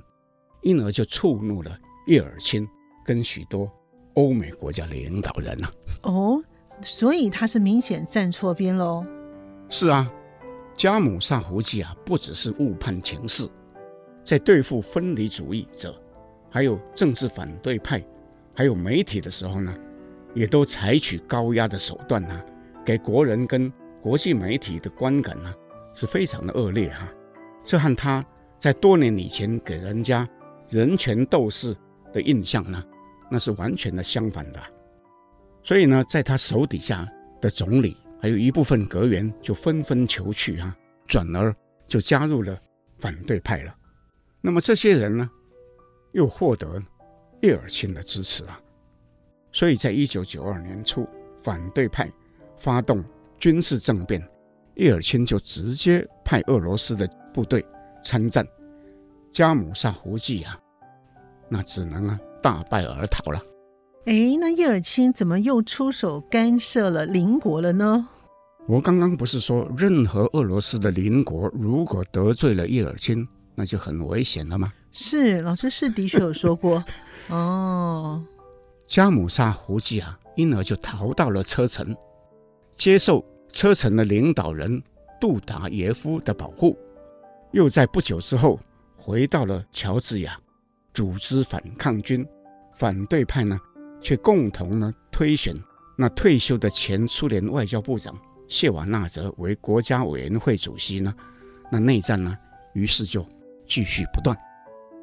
[0.62, 2.66] 因而就触怒了叶尔钦
[3.06, 3.70] 跟许多
[4.14, 5.68] 欧美国家的领导人呐、
[6.00, 6.04] 啊。
[6.04, 6.44] 哦，
[6.82, 9.06] 所以他是明显站错边喽。
[9.68, 10.10] 是啊，
[10.78, 13.46] 加姆萨胡季啊，不只是误判情势，
[14.24, 15.94] 在对付分离主义者，
[16.50, 18.02] 还有政治反对派，
[18.56, 19.76] 还有媒体的时候呢，
[20.34, 22.42] 也都采取高压的手段啊，
[22.86, 23.70] 给国人跟
[24.02, 25.56] 国际媒体的观感呢、啊，
[25.94, 27.14] 是非常的恶劣哈、啊。
[27.64, 28.26] 这和他
[28.60, 30.28] 在多年以前给人家
[30.70, 31.76] 人权斗士
[32.14, 32.84] 的印象呢，
[33.30, 34.62] 那是完全的相反的。
[35.64, 37.08] 所以呢，在他手底下
[37.40, 40.76] 的总理还有一部分阁员就纷纷求去啊，
[41.08, 41.56] 转而
[41.88, 42.60] 就加入了
[42.98, 43.76] 反对派了。
[44.42, 45.30] 那么这些人呢，
[46.14, 46.82] 又获得
[47.42, 48.60] 叶尔钦的支持啊。
[49.52, 51.08] 所以在一九九二年初，
[51.42, 52.12] 反对派
[52.58, 53.04] 发动
[53.38, 54.28] 军事政变，
[54.76, 57.08] 叶尔钦就直接派俄罗斯的。
[57.34, 57.66] 部队
[58.04, 58.46] 参战，
[59.32, 60.60] 加姆萨胡季啊，
[61.50, 63.42] 那只能啊大败而逃了。
[64.06, 68.08] 哎，那叶尔钦怎么又出手干涉了邻国了呢？
[68.68, 74.72] 我刚刚不是说，任何俄罗斯的邻国如果得罪了叶尔钦，那就很危险了吗？
[74.92, 76.84] 是，老师是的确有说过。
[77.30, 78.24] 哦，
[78.88, 81.96] 加姆萨胡季啊，因而就逃到了车臣，
[82.76, 84.82] 接受车臣的领导人
[85.20, 86.78] 杜达耶夫的保护。
[87.52, 88.60] 又在不久之后
[88.98, 90.38] 回到了乔治亚，
[90.94, 92.26] 组织反抗军。
[92.74, 93.60] 反对派呢，
[94.02, 95.54] 却共同呢推选
[95.96, 98.16] 那退休的前苏联外交部长
[98.48, 101.14] 谢瓦纳泽为国家委员会主席呢。
[101.72, 102.36] 那内战呢，
[102.74, 103.24] 于是就
[103.68, 104.36] 继续不断。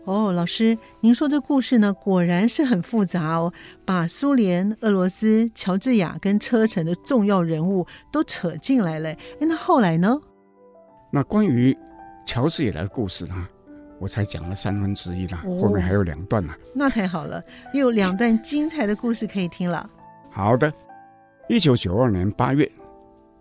[0.07, 3.53] 哦，老师，您说这故事呢，果然是很复杂哦，
[3.85, 9.11] 把苏联、俄罗斯、乔治亚跟车臣的重要人物都扯进来了。
[9.11, 10.19] 哎，那后来呢？
[11.13, 11.77] 那关于。
[12.29, 13.49] 乔治亚的故事呢，
[13.99, 16.53] 我才讲了三分之一呢，哦、后面还有两段呢。
[16.75, 19.89] 那太好了，又有两段精彩的故事可以听了。
[20.31, 20.71] 好的，
[21.49, 22.71] 一九九二年八月，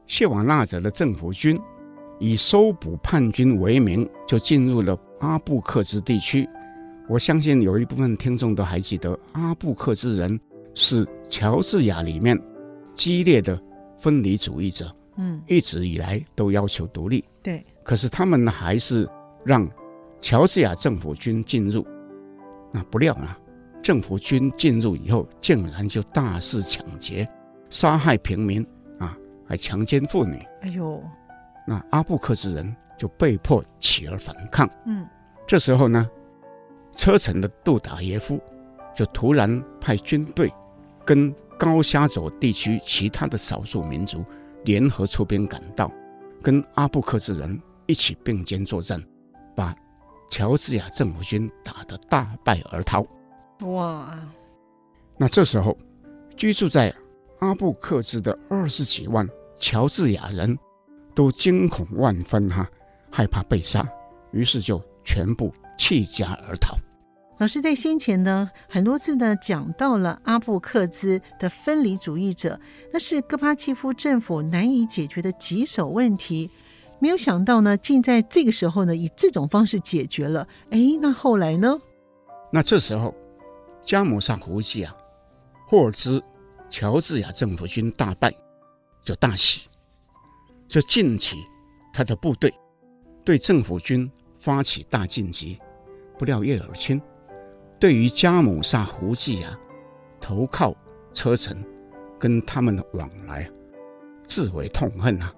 [0.06, 1.60] 谢瓦纳泽的政府军
[2.18, 6.48] 以搜捕叛军为名，就进入了阿布克兹地区。
[7.10, 10.40] 我相信有一部分听众都还记得，阿布克兹人
[10.76, 12.42] 是乔治亚里面
[12.96, 13.62] 激烈的
[13.98, 17.62] 分离主义者，嗯，一直以来都要求独立，对。
[17.88, 19.10] 可是他们呢，还是
[19.46, 19.66] 让
[20.20, 21.88] 乔治亚政府军进入。
[22.70, 23.40] 那不料啊，
[23.82, 27.26] 政府军进入以后，竟然就大肆抢劫、
[27.70, 28.62] 杀害平民
[29.00, 30.46] 啊，还强奸妇女。
[30.64, 31.02] 哎呦，
[31.66, 34.70] 那阿布克之人就被迫起而反抗。
[34.86, 35.08] 嗯，
[35.48, 36.10] 这时候呢，
[36.92, 38.38] 车臣的杜达耶夫
[38.94, 40.52] 就突然派军队
[41.06, 44.26] 跟高加索地区其他的少数民族
[44.66, 45.90] 联合出兵赶到，
[46.44, 49.04] 跟阿布克之人一起并肩作战，
[49.56, 49.76] 把
[50.30, 53.06] 乔治亚政府军打得大败而逃。
[53.62, 54.18] 哇！
[55.18, 55.76] 那这时候
[56.36, 56.94] 居住在
[57.40, 59.28] 阿布克兹的二十几万
[59.60, 60.56] 乔治亚人
[61.16, 62.70] 都惊恐万分哈，
[63.12, 63.88] 害怕被杀，
[64.32, 66.78] 于是就全部弃家而逃。
[67.40, 72.60] 老师在先前呢，很多次呢讲到了阿布克兹的分离主义者，
[72.92, 76.50] 那是戈巴契夫政府难以解决的棘手问题。
[77.00, 80.48] 没有想到呢，竟在这个时候呢，以这种方式解决了。
[80.72, 81.80] 哎，那后来呢？
[82.52, 83.14] 那这时候，
[83.84, 84.96] 加姆萨胡季啊，
[85.68, 86.22] 获知
[86.70, 88.34] 乔治亚政府军大败，
[89.04, 89.68] 就大喜，
[90.68, 91.38] 就进起
[91.94, 92.54] 他的部队
[93.24, 95.58] 对政府军发起大进击。
[96.18, 97.00] 不料叶尔钦。
[97.80, 99.56] 对于加姆萨胡季啊，
[100.20, 100.76] 投靠
[101.14, 101.64] 车臣，
[102.18, 103.48] 跟他们的往来，
[104.26, 105.32] 自为痛恨啊，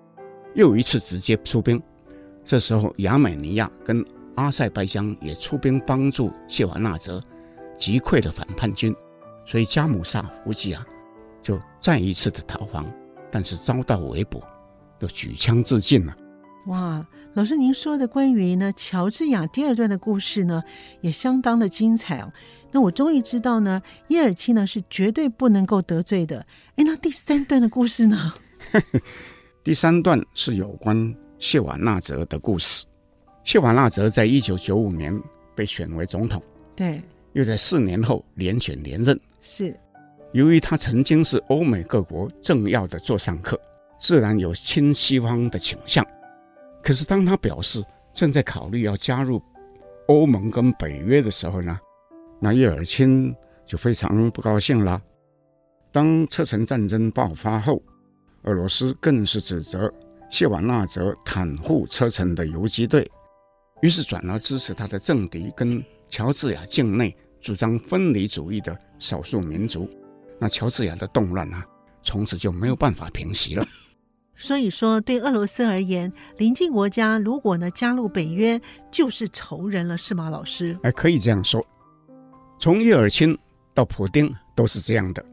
[0.56, 1.82] 又一次直接出兵。
[2.46, 4.04] 这时候，亚美尼亚跟
[4.36, 7.22] 阿塞拜疆也出兵帮助谢瓦纳泽
[7.78, 8.96] 击溃了反叛军，
[9.46, 10.86] 所以加姆萨胡季啊，
[11.44, 12.86] 就再一次的逃亡，
[13.30, 14.42] 但是遭到围捕，
[15.00, 16.16] 又举枪自尽了。
[16.68, 20.64] 哇，老师，您说的关于呢乔治亚第二段的故事呢，
[21.02, 22.32] 也相当的精彩哦。
[22.72, 26.46] 那我终于知道呢，叶尔钦呢是绝对不能够得罪的。
[26.76, 28.34] 哎，那第三段的故事呢？
[29.62, 32.86] 第三段是有关谢瓦纳泽的故事。
[33.44, 35.18] 谢瓦纳泽在一九九五年
[35.54, 36.42] 被选为总统，
[36.78, 37.02] 对，
[37.34, 39.20] 又在四年后连选连任。
[39.42, 39.78] 是，
[40.32, 43.60] 由于他曾经是欧美各国政要的座上客，
[44.00, 46.06] 自然有亲西方的倾向。
[46.82, 49.42] 可是，当他表示正在考虑要加入
[50.08, 51.78] 欧盟跟北约的时候呢，
[52.40, 55.02] 那叶尔钦就非常不高兴了。
[55.92, 57.82] 当车臣战争爆发后，
[58.44, 59.92] 俄罗斯更是指责
[60.30, 63.10] 谢瓦纳泽袒护车臣的游击队，
[63.82, 69.90] 于是转而支持他的政敌跟乔治亚境内主张分离主义的少数民族。
[70.40, 71.66] 那乔治亚的动乱啊，
[72.02, 73.68] 从此就没有办法平息了。
[74.36, 80.78] 所以说，对俄罗斯而言，邻近国家如果呢加入北约，就是仇人了，是吗，老师？
[80.84, 81.62] 哎，可以这样说。
[82.58, 83.38] 从叶尔钦
[83.74, 85.26] 到普丁都是这样的。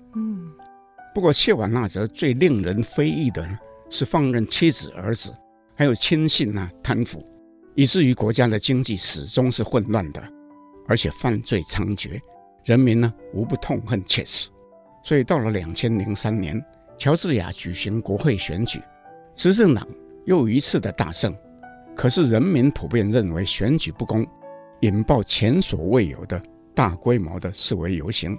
[1.17, 5.35] 不过谢瓦纳泽最令人非议的呢，是放任妻子、儿子
[5.75, 7.25] 还有亲信啊贪腐，
[7.75, 10.23] 以至于国家的经济始终是混乱的，
[10.87, 12.21] 而且犯罪猖獗，
[12.67, 14.51] 人民呢无不痛恨切齿。
[15.03, 16.63] 所以到了两千零三年，
[16.99, 18.79] 乔治亚举行国会选举。
[19.35, 19.89] 执政党
[20.27, 21.35] 又一次的大胜，
[21.97, 24.27] 可是人民普遍认为选举不公，
[24.81, 26.39] 引爆前所未有的
[26.75, 28.39] 大规模的示威游行。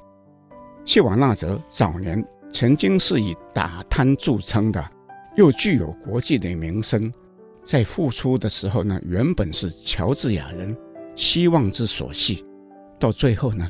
[0.85, 2.23] 谢瓦纳泽早年
[2.59, 4.83] 曾经是以打贪著称的，
[5.35, 7.13] 又具有国际的名声，
[7.63, 10.75] 在复出的时候呢，原本是乔治亚人
[11.15, 12.43] 希望之所系，
[12.99, 13.69] 到最后呢，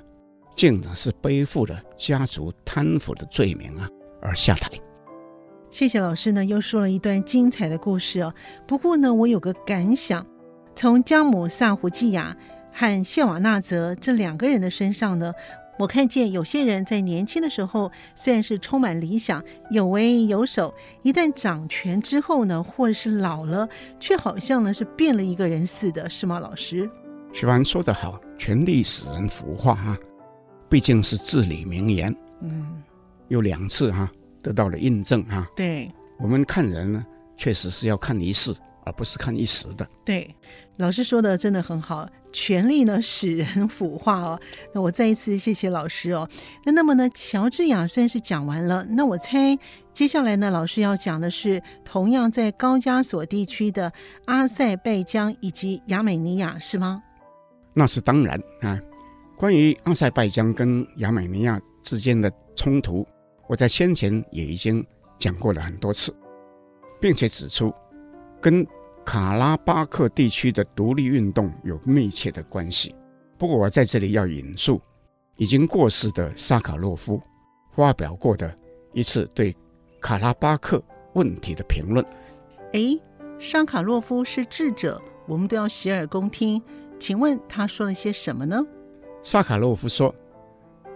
[0.55, 3.89] 竟然是背负了家族贪腐的罪名啊，
[4.21, 4.71] 而下台。
[5.69, 8.33] 谢谢老师呢，又说了一段精彩的故事哦。
[8.65, 10.25] 不过呢，我有个感想，
[10.75, 12.33] 从江姆萨胡季亚
[12.71, 15.33] 和谢瓦纳泽这两个人的身上呢，
[15.77, 23.67] 我看见有些人在年轻的时候虽然是充满理想、有为有守，一旦掌权之后呢，或者是老了，
[23.99, 26.89] 却好像呢是变了一个人似的，是吗，老师？
[27.33, 29.97] 徐凡说得好，权力使人腐化啊，
[30.67, 32.15] 毕竟是至理名言。
[32.41, 32.81] 嗯，
[33.27, 34.11] 有两次哈、啊。
[34.39, 39.85] 得到了印证哈，对，我们看人呢，确实是要看一世，而不是看一时的。
[40.05, 40.33] 对，
[40.77, 44.39] 老师说的真的很好，权力呢使人腐化哦。
[44.73, 46.29] 那我再一次谢谢老师哦。
[46.63, 49.57] 那那么呢，乔治亚算是讲完了，那我猜
[49.91, 53.91] 接下来呢，老师要讲的是同样在高加索地区的
[54.25, 57.01] 阿塞拜疆以及亚美尼亚，是吗？
[57.73, 58.79] 那是当然啊。
[59.35, 63.07] 关于阿塞拜疆跟亚美尼亚之间的冲突。
[63.47, 64.85] 我在先前也已经
[65.19, 66.11] 讲过了很多次，
[66.99, 67.71] 并且指出
[68.41, 68.65] 跟
[69.07, 72.93] 卡拉巴克地区的独立运动有密切的关系。
[73.37, 74.81] 不过我在这里要引述
[75.37, 77.21] 已经过世的萨卡洛夫
[77.71, 78.53] 发表过的
[78.91, 79.55] 一次对
[80.01, 80.83] 卡拉巴克
[81.13, 82.05] 问题的评论。
[82.73, 83.01] 诶，
[83.39, 86.61] 沙卡洛夫是智者，我们都要洗耳恭听。
[86.99, 88.61] 请问他说了些什么呢？
[89.23, 90.13] 萨卡洛夫说：“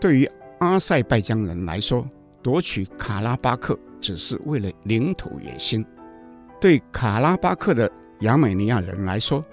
[0.02, 2.06] 对于阿塞拜疆人来说，
[2.44, 5.82] 夺取卡拉巴克只是为了领土野心；
[6.60, 7.90] 对卡拉巴克的
[8.22, 9.44] 亚美尼亚人来说，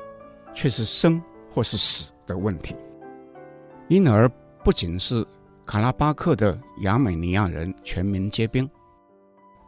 [0.54, 2.76] 却是生或是死的问题。
[3.88, 4.28] 因而，
[4.62, 5.26] 不仅是
[5.64, 8.68] 卡拉巴克的亚美尼亚人全民皆兵，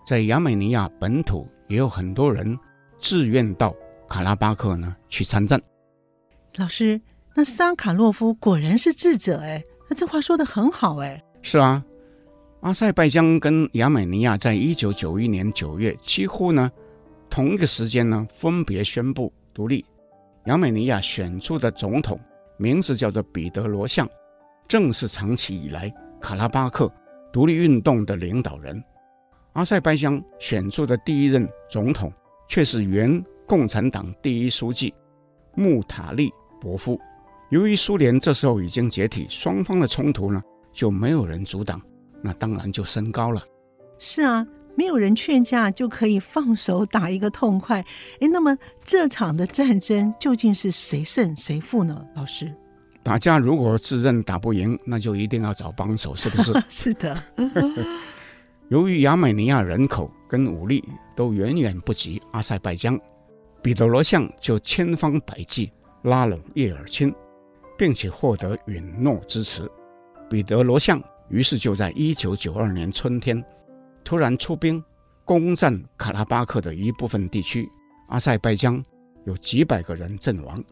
[0.07, 2.59] 在亚美尼亚本土也有很多人
[3.01, 3.75] 自愿到
[4.07, 5.61] 卡拉巴克呢去参战。”
[6.57, 7.01] 老师，
[7.35, 11.23] 那沙卡洛夫果然是智者哎，那这话说的很好哎。
[11.41, 11.83] 是啊，
[12.61, 16.71] 阿塞拜疆跟亚美尼亚在一九九一年九月几乎呢
[17.31, 19.85] 同一个时间呢分别宣布独立。
[20.47, 22.19] 亚美尼亚选出的总统
[22.59, 24.09] 名字叫做彼得罗相，
[24.67, 26.93] 正是长期以来卡拉巴克
[27.33, 28.83] 独立运动的领导人。
[29.53, 32.13] 阿塞拜疆选出的第一任总统
[32.49, 34.93] 却是原共产党第一书记
[35.55, 36.31] 穆塔利。
[36.61, 37.01] 伯夫，
[37.49, 40.43] 由于苏联这时候已经解体，双方的冲突呢
[40.75, 41.81] 就没有人阻挡，
[42.23, 43.43] 那当然就升高了。
[43.99, 47.85] 是啊，没有人劝架就可以放手打一个痛快。
[48.21, 52.05] 哎，那么这场的战争究竟是谁胜谁负呢？
[52.15, 52.53] 老师，
[53.03, 56.53] 打架如果自认打不赢，那就一定要找帮手，是不是？
[56.69, 57.23] 是的。
[58.69, 60.83] 由于亚美尼亚人口跟武力
[61.17, 62.99] 都远远不及阿塞拜疆，
[63.61, 65.71] 彼得罗相就千方百计。
[66.05, 67.13] 拉拢叶尔钦，
[67.77, 69.71] 并且获得允诺支持，
[70.31, 70.99] 彼得罗相
[71.29, 73.45] 于是就在一九九二年春天
[74.05, 74.83] 突然出兵
[75.25, 77.71] 攻占卡拉巴克的一部分地区，
[78.09, 78.83] 阿塞拜疆
[79.25, 80.63] 有几百个人阵亡，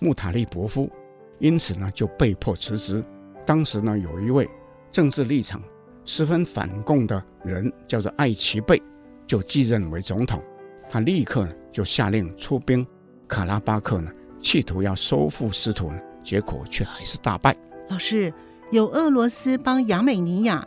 [0.00, 0.90] 穆塔利伯夫
[1.38, 3.04] 因此呢就被迫辞职。
[3.44, 4.48] 当时呢有一位
[4.90, 5.62] 政治立场
[6.04, 8.80] 十分反共的人叫做艾奇贝，
[9.26, 10.42] 就继任为总统，
[10.90, 12.86] 他立刻呢就下令出兵
[13.26, 14.10] 卡拉巴克呢。
[14.42, 17.56] 企图要收复失土呢，结果却还是大败。
[17.88, 18.32] 老师，
[18.70, 20.64] 有俄罗斯帮亚美尼亚，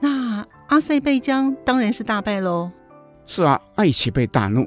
[0.00, 2.70] 那阿塞拜疆当然是大败喽。
[3.26, 4.64] 是啊，艾奇贝大怒，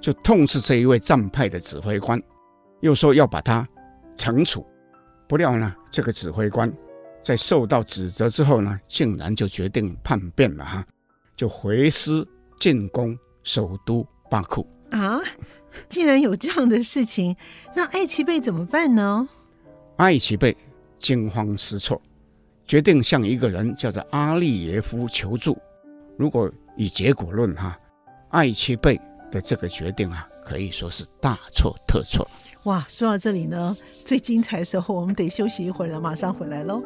[0.00, 2.20] 就痛斥这一位战败的指挥官，
[2.80, 3.66] 又说要把他
[4.16, 4.66] 惩处。
[5.28, 6.72] 不料呢，这个指挥官
[7.22, 10.84] 在受到指责之后呢，竟然就决定叛变了哈，
[11.36, 12.26] 就回师
[12.58, 15.20] 进攻首都巴库啊。
[15.88, 17.36] 竟然有这样的事情，
[17.76, 19.28] 那艾奇贝怎么办呢？
[19.94, 20.56] 艾奇贝
[20.98, 22.02] 惊慌失措，
[22.66, 25.56] 决定向一个人叫做阿利耶夫求助。
[26.16, 27.78] 如果以结果论哈，
[28.30, 29.00] 艾奇贝
[29.30, 32.28] 的这个决定啊，可以说是大错特错。
[32.64, 36.82] 哇，说到这里呢，最精彩的时候，我们得休息一会儿了，马上回来喽。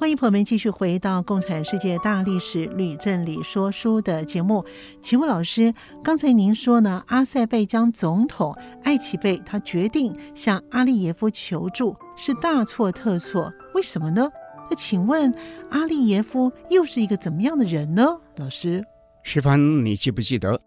[0.00, 4.64] 欢迎朋友们继续回到《共产世界大历史吕正理说书》的节目。
[5.02, 7.04] 请问老师，刚才您说呢？
[7.08, 14.26] 阿塞拜疆总统艾奇贝他决定向阿利耶夫求助，是大错特错，为什么呢？
[14.70, 15.30] 那请问
[15.68, 18.16] 阿利耶夫又是一个怎么样的人呢？
[18.36, 18.82] 老师，
[19.22, 20.58] 徐帆，你记不记得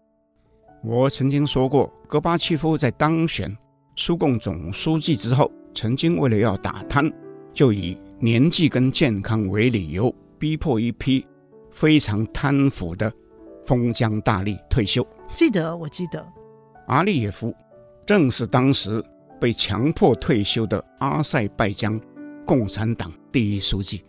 [0.84, 3.52] 我曾经说过，戈巴契夫在当选
[3.96, 7.12] 苏共总书记之后，曾经为了要打贪，
[7.52, 11.26] 就以年纪跟健康为理由，逼迫一批
[11.70, 13.12] 非常贪腐的
[13.66, 15.06] 封疆大吏退休。
[15.28, 16.24] 记得，我记得，
[16.86, 17.54] 阿利耶夫
[18.06, 19.02] 正是当时
[19.40, 22.00] 被强迫退休的阿塞拜疆
[22.46, 24.04] 共产党第一书记。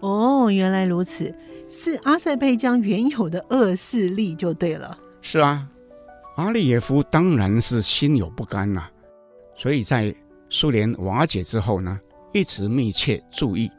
[0.00, 1.34] 哦，原来如此，
[1.68, 4.96] 是阿塞拜疆原有的恶势力就对了。
[5.20, 5.68] 是啊，
[6.36, 8.92] 阿利耶夫当然是心有不甘呐、啊，
[9.56, 10.14] 所以在
[10.48, 11.98] 苏联瓦解之后呢，
[12.32, 13.70] 一直密切注意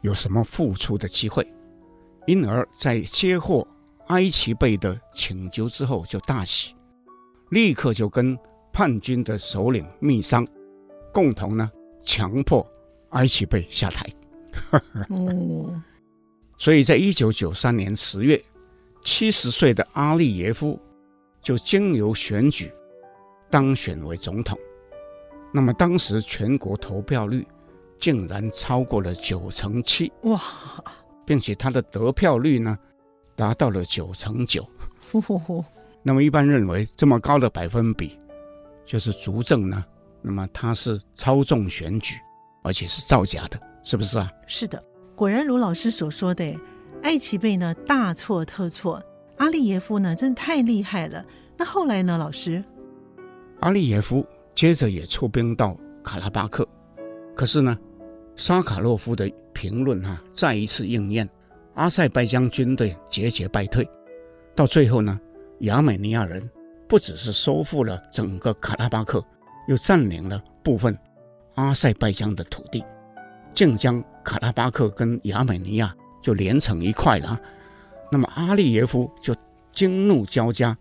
[0.00, 1.46] 有什么复出的机会，
[2.26, 3.66] 因而，在接获
[4.06, 6.74] 埃奇贝的请求之后，就大喜，
[7.50, 8.36] 立刻就跟
[8.72, 10.46] 叛军的首领密商，
[11.12, 11.70] 共同呢
[12.04, 12.66] 强迫
[13.10, 14.06] 埃奇贝下台。
[15.10, 15.82] 嗯，
[16.56, 18.42] 所以在一九九三年十月，
[19.04, 20.80] 七十岁的阿利耶夫
[21.42, 22.72] 就经由选举
[23.50, 24.58] 当选为总统。
[25.52, 27.46] 那么当时全国投票率。
[28.00, 30.40] 竟然超过了九成七哇，
[31.26, 32.76] 并且他的得票率呢
[33.36, 34.66] 达到了九成九。
[35.12, 35.64] 呼呼呼。
[36.02, 38.18] 那么一般认为这么高的百分比，
[38.86, 39.84] 就是足证呢，
[40.22, 42.16] 那么他是操纵选举，
[42.62, 44.30] 而且是造假的，是不是啊？
[44.46, 44.82] 是的，
[45.14, 46.58] 果然如老师所说的，
[47.02, 49.02] 艾奇贝呢大错特错，
[49.36, 51.22] 阿利耶夫呢真太厉害了。
[51.58, 52.64] 那后来呢，老师？
[53.60, 54.24] 阿利耶夫
[54.54, 56.66] 接着也出兵到卡拉巴克，
[57.36, 57.76] 可是呢？
[58.40, 61.28] 沙卡洛夫的评论哈，再一次应验，
[61.74, 63.86] 阿塞拜疆军队节节败退，
[64.56, 65.20] 到最后呢，
[65.58, 66.48] 亚美尼亚人
[66.88, 69.22] 不只是收复了整个卡拉巴克，
[69.68, 70.98] 又占领了部分
[71.56, 72.82] 阿塞拜疆的土地，
[73.52, 77.38] 竟将卡拉巴克跟亚美尼亚就连成一块了。
[78.10, 79.34] 那么阿利耶夫就
[79.74, 80.74] 惊怒交加，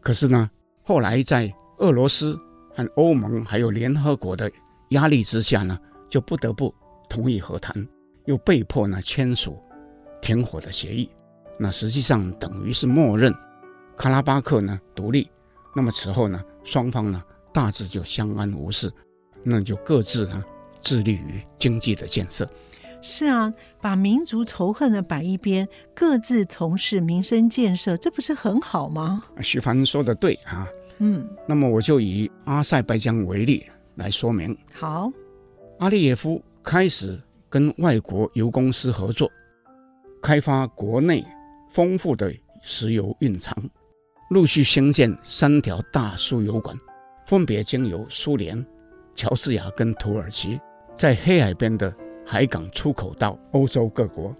[0.00, 0.50] 可是呢，
[0.82, 2.34] 后来在俄罗斯
[2.74, 4.50] 和欧盟还有联合国的
[4.92, 5.78] 压力之下呢，
[6.10, 6.74] 就不得不
[7.08, 7.86] 同意和谈，
[8.26, 9.58] 又被迫呢签署
[10.20, 11.08] 停火的协议。
[11.58, 13.32] 那实际上等于是默认
[13.96, 15.30] 卡拉巴克呢独立。
[15.74, 18.92] 那么此后呢，双方呢大致就相安无事，
[19.44, 20.44] 那就各自呢
[20.82, 22.48] 致力于经济的建设。
[23.02, 29.22] 是啊，把民族仇恨呢摆一边，各自从事民生建设，这不是很好吗？
[29.40, 30.68] 徐帆说的对啊。
[30.98, 34.56] 嗯，那么我就以阿塞拜疆为例来说明。
[34.72, 35.10] 好。
[35.80, 37.18] 阿利耶夫开始
[37.48, 39.30] 跟外国油公司合作，
[40.20, 41.24] 开发国内
[41.70, 43.54] 丰富的石油蕴藏，
[44.28, 46.76] 陆续兴建三条大输油管，
[47.24, 48.62] 分别经由苏联、
[49.14, 50.60] 乔治亚跟土耳其，
[50.94, 54.36] 在黑海边的海港出口到欧洲各国。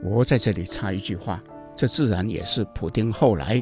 [0.00, 1.42] 我在这里插一句话，
[1.74, 3.60] 这自然也是普丁后来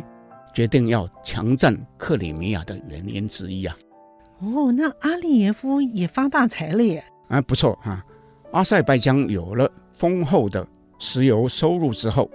[0.52, 3.74] 决定要强占克里米亚的原因之一啊。
[4.40, 7.02] 哦，那阿利耶夫也发大财了耶。
[7.32, 8.04] 啊，不错哈、
[8.50, 10.68] 阿塞拜疆有了丰厚的
[10.98, 12.30] 石油收入之后，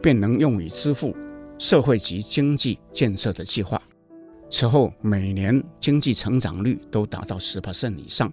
[0.00, 1.14] 便能用于支付
[1.58, 3.80] 社会及经济建设的计划。
[4.48, 8.32] 此后每年经济成长率都达到十帕森以上。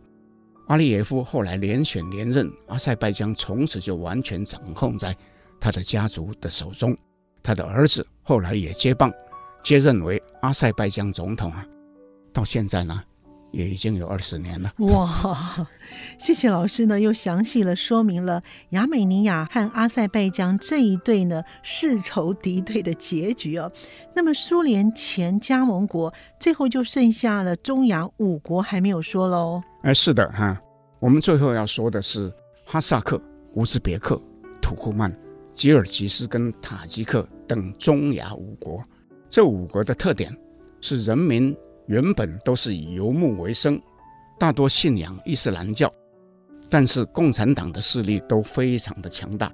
[0.67, 5.13] 阿利耶夫后来连选连任，阿塞拜疆从此就完全掌控在
[5.59, 6.95] 他的家族的手中。
[7.43, 9.11] 他的儿子后来也接棒，
[9.61, 11.67] 接任为阿塞拜疆总统啊。
[12.31, 13.03] 到现在呢，
[13.51, 14.73] 也已经有二十年了。
[14.79, 15.67] 哇，
[16.19, 23.71] 谢谢老师呢，又详细的说明了亚美尼亚和阿塞拜疆这一对呢世仇敌对的结局哦。
[24.15, 29.61] 那么苏联前加盟国最后就剩下了中亚五国还没有说喽。
[29.83, 30.59] 哎，是的哈，
[30.99, 32.31] 我们最后要说的是
[32.65, 33.21] 哈萨克、
[33.53, 34.21] 乌兹别克、
[34.61, 35.11] 土库曼、
[35.53, 38.81] 吉尔吉斯跟塔吉克等中亚五国。
[39.29, 40.35] 这五国的特点
[40.81, 41.55] 是人民。
[41.87, 43.81] 原本都是以游牧为生，
[44.37, 45.91] 大多信仰伊斯兰教，
[46.69, 49.51] 但是共产党的势力都非常的强大。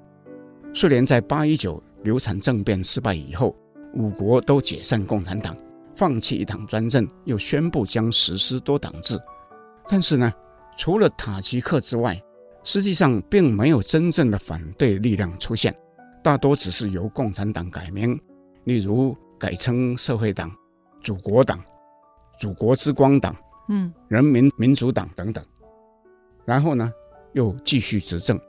[0.74, 3.56] 苏联在八一九流产政变失败以后，
[3.94, 5.56] 五国都解散共产党，
[5.96, 9.20] 放弃一党专政，又宣布将实施多党制。
[9.88, 10.34] 但是呢，
[10.76, 12.20] 除了塔吉克之外，
[12.64, 15.76] 实际上并没有真正的反对力量出现，
[16.24, 18.20] 大多只是由共产党改名，
[18.64, 20.52] 例如改称社会党、
[21.04, 21.64] 祖国党。
[22.40, 23.36] 祖国之光党、
[23.70, 25.44] 嗯，人民民主党等等，
[26.46, 26.92] 然后呢，
[27.34, 28.40] 又继续执政。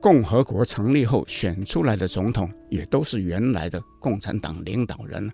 [0.00, 5.28] 共和国成立后选出来的总统也都是原来的共产党领导人，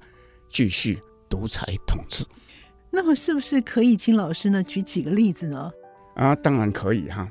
[0.50, 2.24] 继续独裁统治。
[2.90, 5.70] 那么，是不是可以请老师呢举几个例子呢？
[6.14, 7.28] 啊，当然可以哈。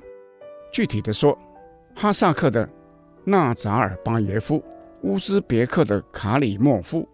[0.72, 1.36] 具体的说，
[1.96, 2.70] 哈萨克的
[3.24, 4.64] 纳扎尔巴耶夫、
[5.02, 7.08] 乌兹别克的卡里莫夫，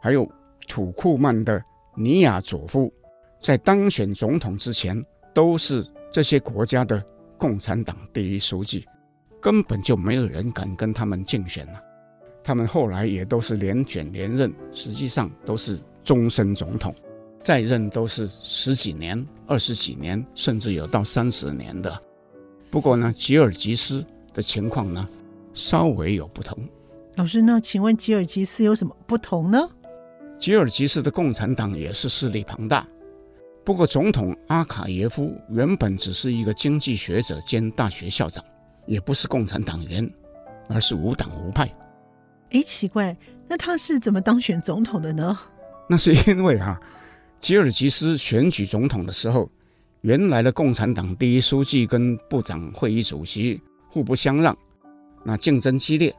[0.00, 0.30] 还有
[0.68, 1.64] 土库曼的。
[2.00, 2.92] 尼亚佐夫
[3.40, 7.04] 在当选总统之前，都是这些国家的
[7.36, 8.86] 共产党第一书记，
[9.42, 11.82] 根本就没有人敢跟他们竞选了。
[12.44, 16.94] 他们后来也都是连选连任，实际上都是终身总统，
[17.42, 22.00] 在任都是十几年、二十几年，甚至有到三十年的。
[22.70, 25.08] 不过呢，吉尔吉斯的情况呢，
[25.52, 26.56] 稍微有不同。
[27.16, 29.68] 老师，那请问吉尔吉斯有什么不同呢？
[30.38, 32.86] 吉尔吉斯的共产党也是势力庞大，
[33.64, 38.42] 不过总统阿卡耶夫原本只是一个经济学者兼大学校长，
[38.86, 40.08] 也不是共产党员，
[40.68, 41.68] 而是无党无派。
[42.50, 43.16] 哎，奇怪，
[43.48, 45.36] 那他是怎么当选总统的呢？
[45.88, 46.80] 那是因为哈、啊，
[47.40, 49.50] 吉尔吉斯选举总统的时候，
[50.02, 53.60] 原来的共产党第一书记跟部长会议主席
[53.90, 54.56] 互不相让，
[55.24, 56.14] 那竞争激烈，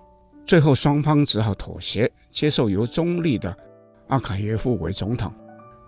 [0.45, 3.55] 最后双方只好妥协，接受由中立的。
[4.09, 5.33] 阿卡耶夫为总统，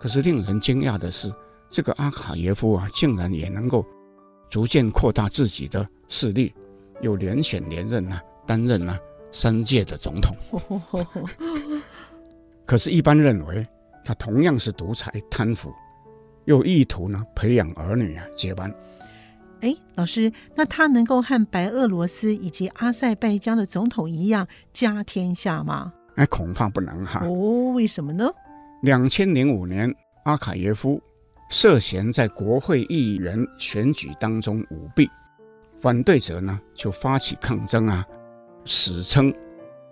[0.00, 1.32] 可是令人惊讶的是，
[1.70, 3.84] 这个阿卡耶夫啊，竟然也能够
[4.50, 6.52] 逐渐扩大自己的势力，
[7.00, 8.98] 又连选连任啊，担任了
[9.30, 10.36] 三届的总统。
[12.66, 13.66] 可是，一般认为
[14.04, 15.72] 他同样是独裁贪腐，
[16.44, 18.72] 又意图呢培养儿女啊接班。
[19.62, 25.92] 哎，老师，那他能够和白俄罗斯以及阿塞拜疆的总统一样家天下吗？
[26.16, 27.24] 哎，恐怕不能哈。
[27.24, 28.28] 哦，为什么呢？
[28.82, 29.94] 两千零五年，
[30.24, 31.00] 阿卡耶夫
[31.48, 35.08] 涉嫌在国会议员选举当中舞弊，
[35.80, 38.06] 反对者呢就发起抗争啊，
[38.64, 39.32] 史称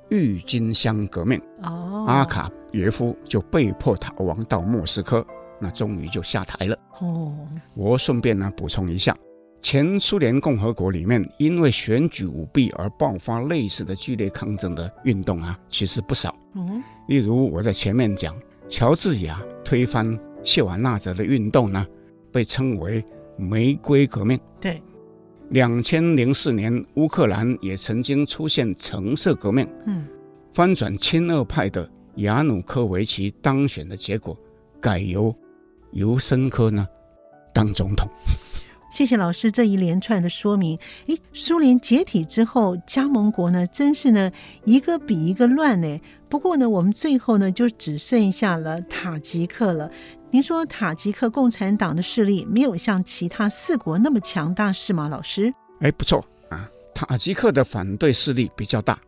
[0.08, 1.40] 郁金香革命。
[1.62, 5.24] 哦，阿卡耶夫就被迫逃亡到莫斯科，
[5.58, 6.76] 那终于就下台了。
[7.00, 7.34] 哦，
[7.74, 9.16] 我顺便呢补充一下，
[9.62, 16.34] 前苏联共和国里面因为选举舞弊而爆发类似的剧烈抗争的运动啊，其实不少。
[16.54, 18.34] 嗯，例如我在前面讲，
[18.68, 21.86] 乔治亚推翻谢瓦纳泽的运动呢，
[22.32, 23.04] 被称为
[23.36, 24.40] 玫瑰革命。
[24.61, 24.82] 对，
[25.50, 29.68] 两千零四年乌克兰也曾经出现橙色革命。
[29.86, 30.06] 嗯，
[30.54, 34.36] 翻转亲俄派的亚努科维奇当选的结果，
[34.80, 35.34] 改由
[35.92, 36.88] 尤申科呢
[37.52, 38.08] 当总统。
[38.91, 40.76] 谢谢老师这一连串的说明。
[41.07, 44.30] 诶，苏联解体之后，加盟国呢，真是呢
[44.64, 46.01] 一个比一个乱呢。
[46.28, 49.91] 不过呢，我们最后呢就只剩下了塔吉克了。
[50.32, 55.55] 您说塔吉克共产党的势力没有像其他四国那么强大，是吗，老师？
[55.80, 58.99] 哎，不错啊，塔吉克的反对势力比较大，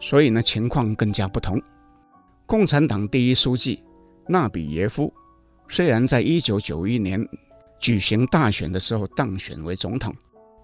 [0.00, 1.60] 所以呢情况更加不同。
[2.46, 3.82] 共产党第一书记
[4.28, 5.12] 纳比耶夫
[5.68, 7.28] 虽然在一九九一年。
[7.78, 10.14] 举行大选的时候当选为总统，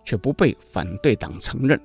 [0.04, 1.80] 却不被反对党承认，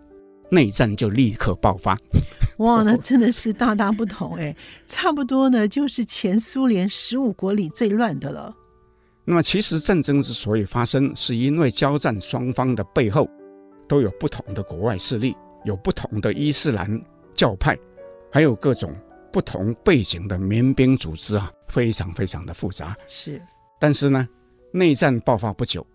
[0.49, 1.97] 内战就立刻爆发。
[2.57, 4.55] 哇，那真的是大大不同哎，
[4.87, 8.55] 差不多呢，就是前苏联十五国里最乱的了。
[9.25, 13.29] 那么，其实战争之所以发生，是因为交战双方的背后
[13.87, 16.99] 都有不同的国外势力，有不同的伊斯兰
[17.35, 17.77] 教派，
[18.31, 18.95] 还有各种
[19.31, 22.95] 不同背景的民兵组织啊，非常非常的复杂。
[23.07, 23.41] 是，
[23.79, 24.27] 但是呢。
[24.77, 25.85] 内战爆发不久，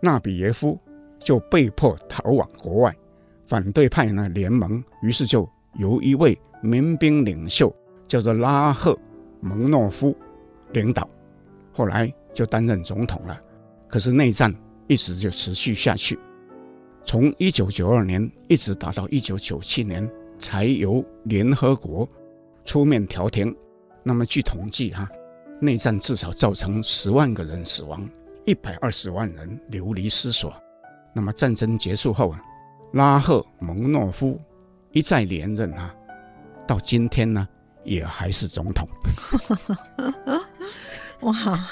[0.00, 0.78] 纳比耶夫
[1.24, 2.94] 就被迫逃往国外，
[3.44, 5.48] 反对派呢联盟，于是就
[5.80, 7.74] 由一位民兵领袖
[8.06, 8.96] 叫做拉赫
[9.40, 10.16] 蒙诺夫
[10.70, 11.10] 领导，
[11.72, 13.40] 后来就担任总统了。
[13.88, 14.54] 可是内战
[14.86, 16.16] 一直就持续下去，
[17.04, 20.08] 从一九九二年一直打到一九九七年，
[20.38, 22.08] 才由联合国
[22.64, 23.52] 出面调停。
[24.04, 25.08] 那么据统计哈。
[25.60, 28.08] 内战至少造成十万个人死亡，
[28.44, 30.52] 一百二十万人流离失所。
[31.14, 32.34] 那么战争结束后，
[32.92, 34.40] 拉赫蒙诺夫
[34.92, 35.94] 一再连任啊，
[36.66, 37.48] 到今天呢
[37.84, 38.88] 也还是总统。
[41.22, 41.68] 哇！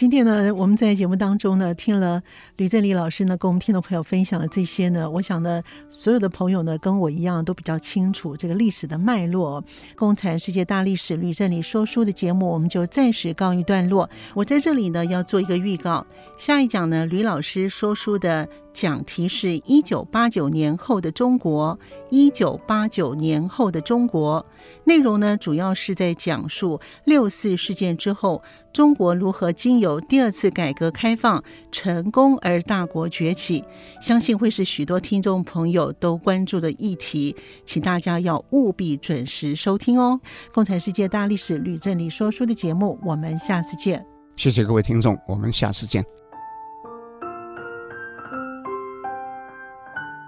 [0.00, 2.22] 今天呢，我们在节目当中呢，听了
[2.56, 9.64] 吕振理老师呢，跟我们听众朋友分享了这些呢，我想呢，所有的朋友呢，跟我一样都比较清楚这个历史的脉络。
[9.96, 14.08] 共产世界大历史吕振理说书的节目，我们就暂时告一段落。
[14.34, 16.06] 我在这里呢，要做一个预告，
[16.38, 18.48] 下一讲呢，吕老师说书的。
[18.70, 21.76] 讲题是一九八九年后的中国，
[22.10, 24.46] 一九八九年后的中国，
[24.84, 28.40] 内容呢，主要是在讲述六四事件之后，
[28.72, 31.42] 中国如何经由第二次改革开放
[31.72, 33.64] 成功而大国崛起，
[34.00, 40.20] 相信会是许多听众朋友都关注的议题，请大家要务必准时收听哦。
[40.52, 44.04] 共产世界大历史吕振理说书的节目，我们下次见。
[44.36, 46.04] 谢谢各位听众，我们下次见。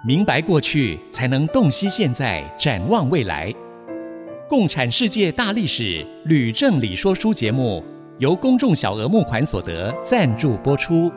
[0.05, 3.53] 明白过去，才能洞悉现在，展望未来。
[4.49, 7.81] 共产世界大历史吕正理说书节目，
[8.21, 11.11] 由公众小额募款所得赞助播出。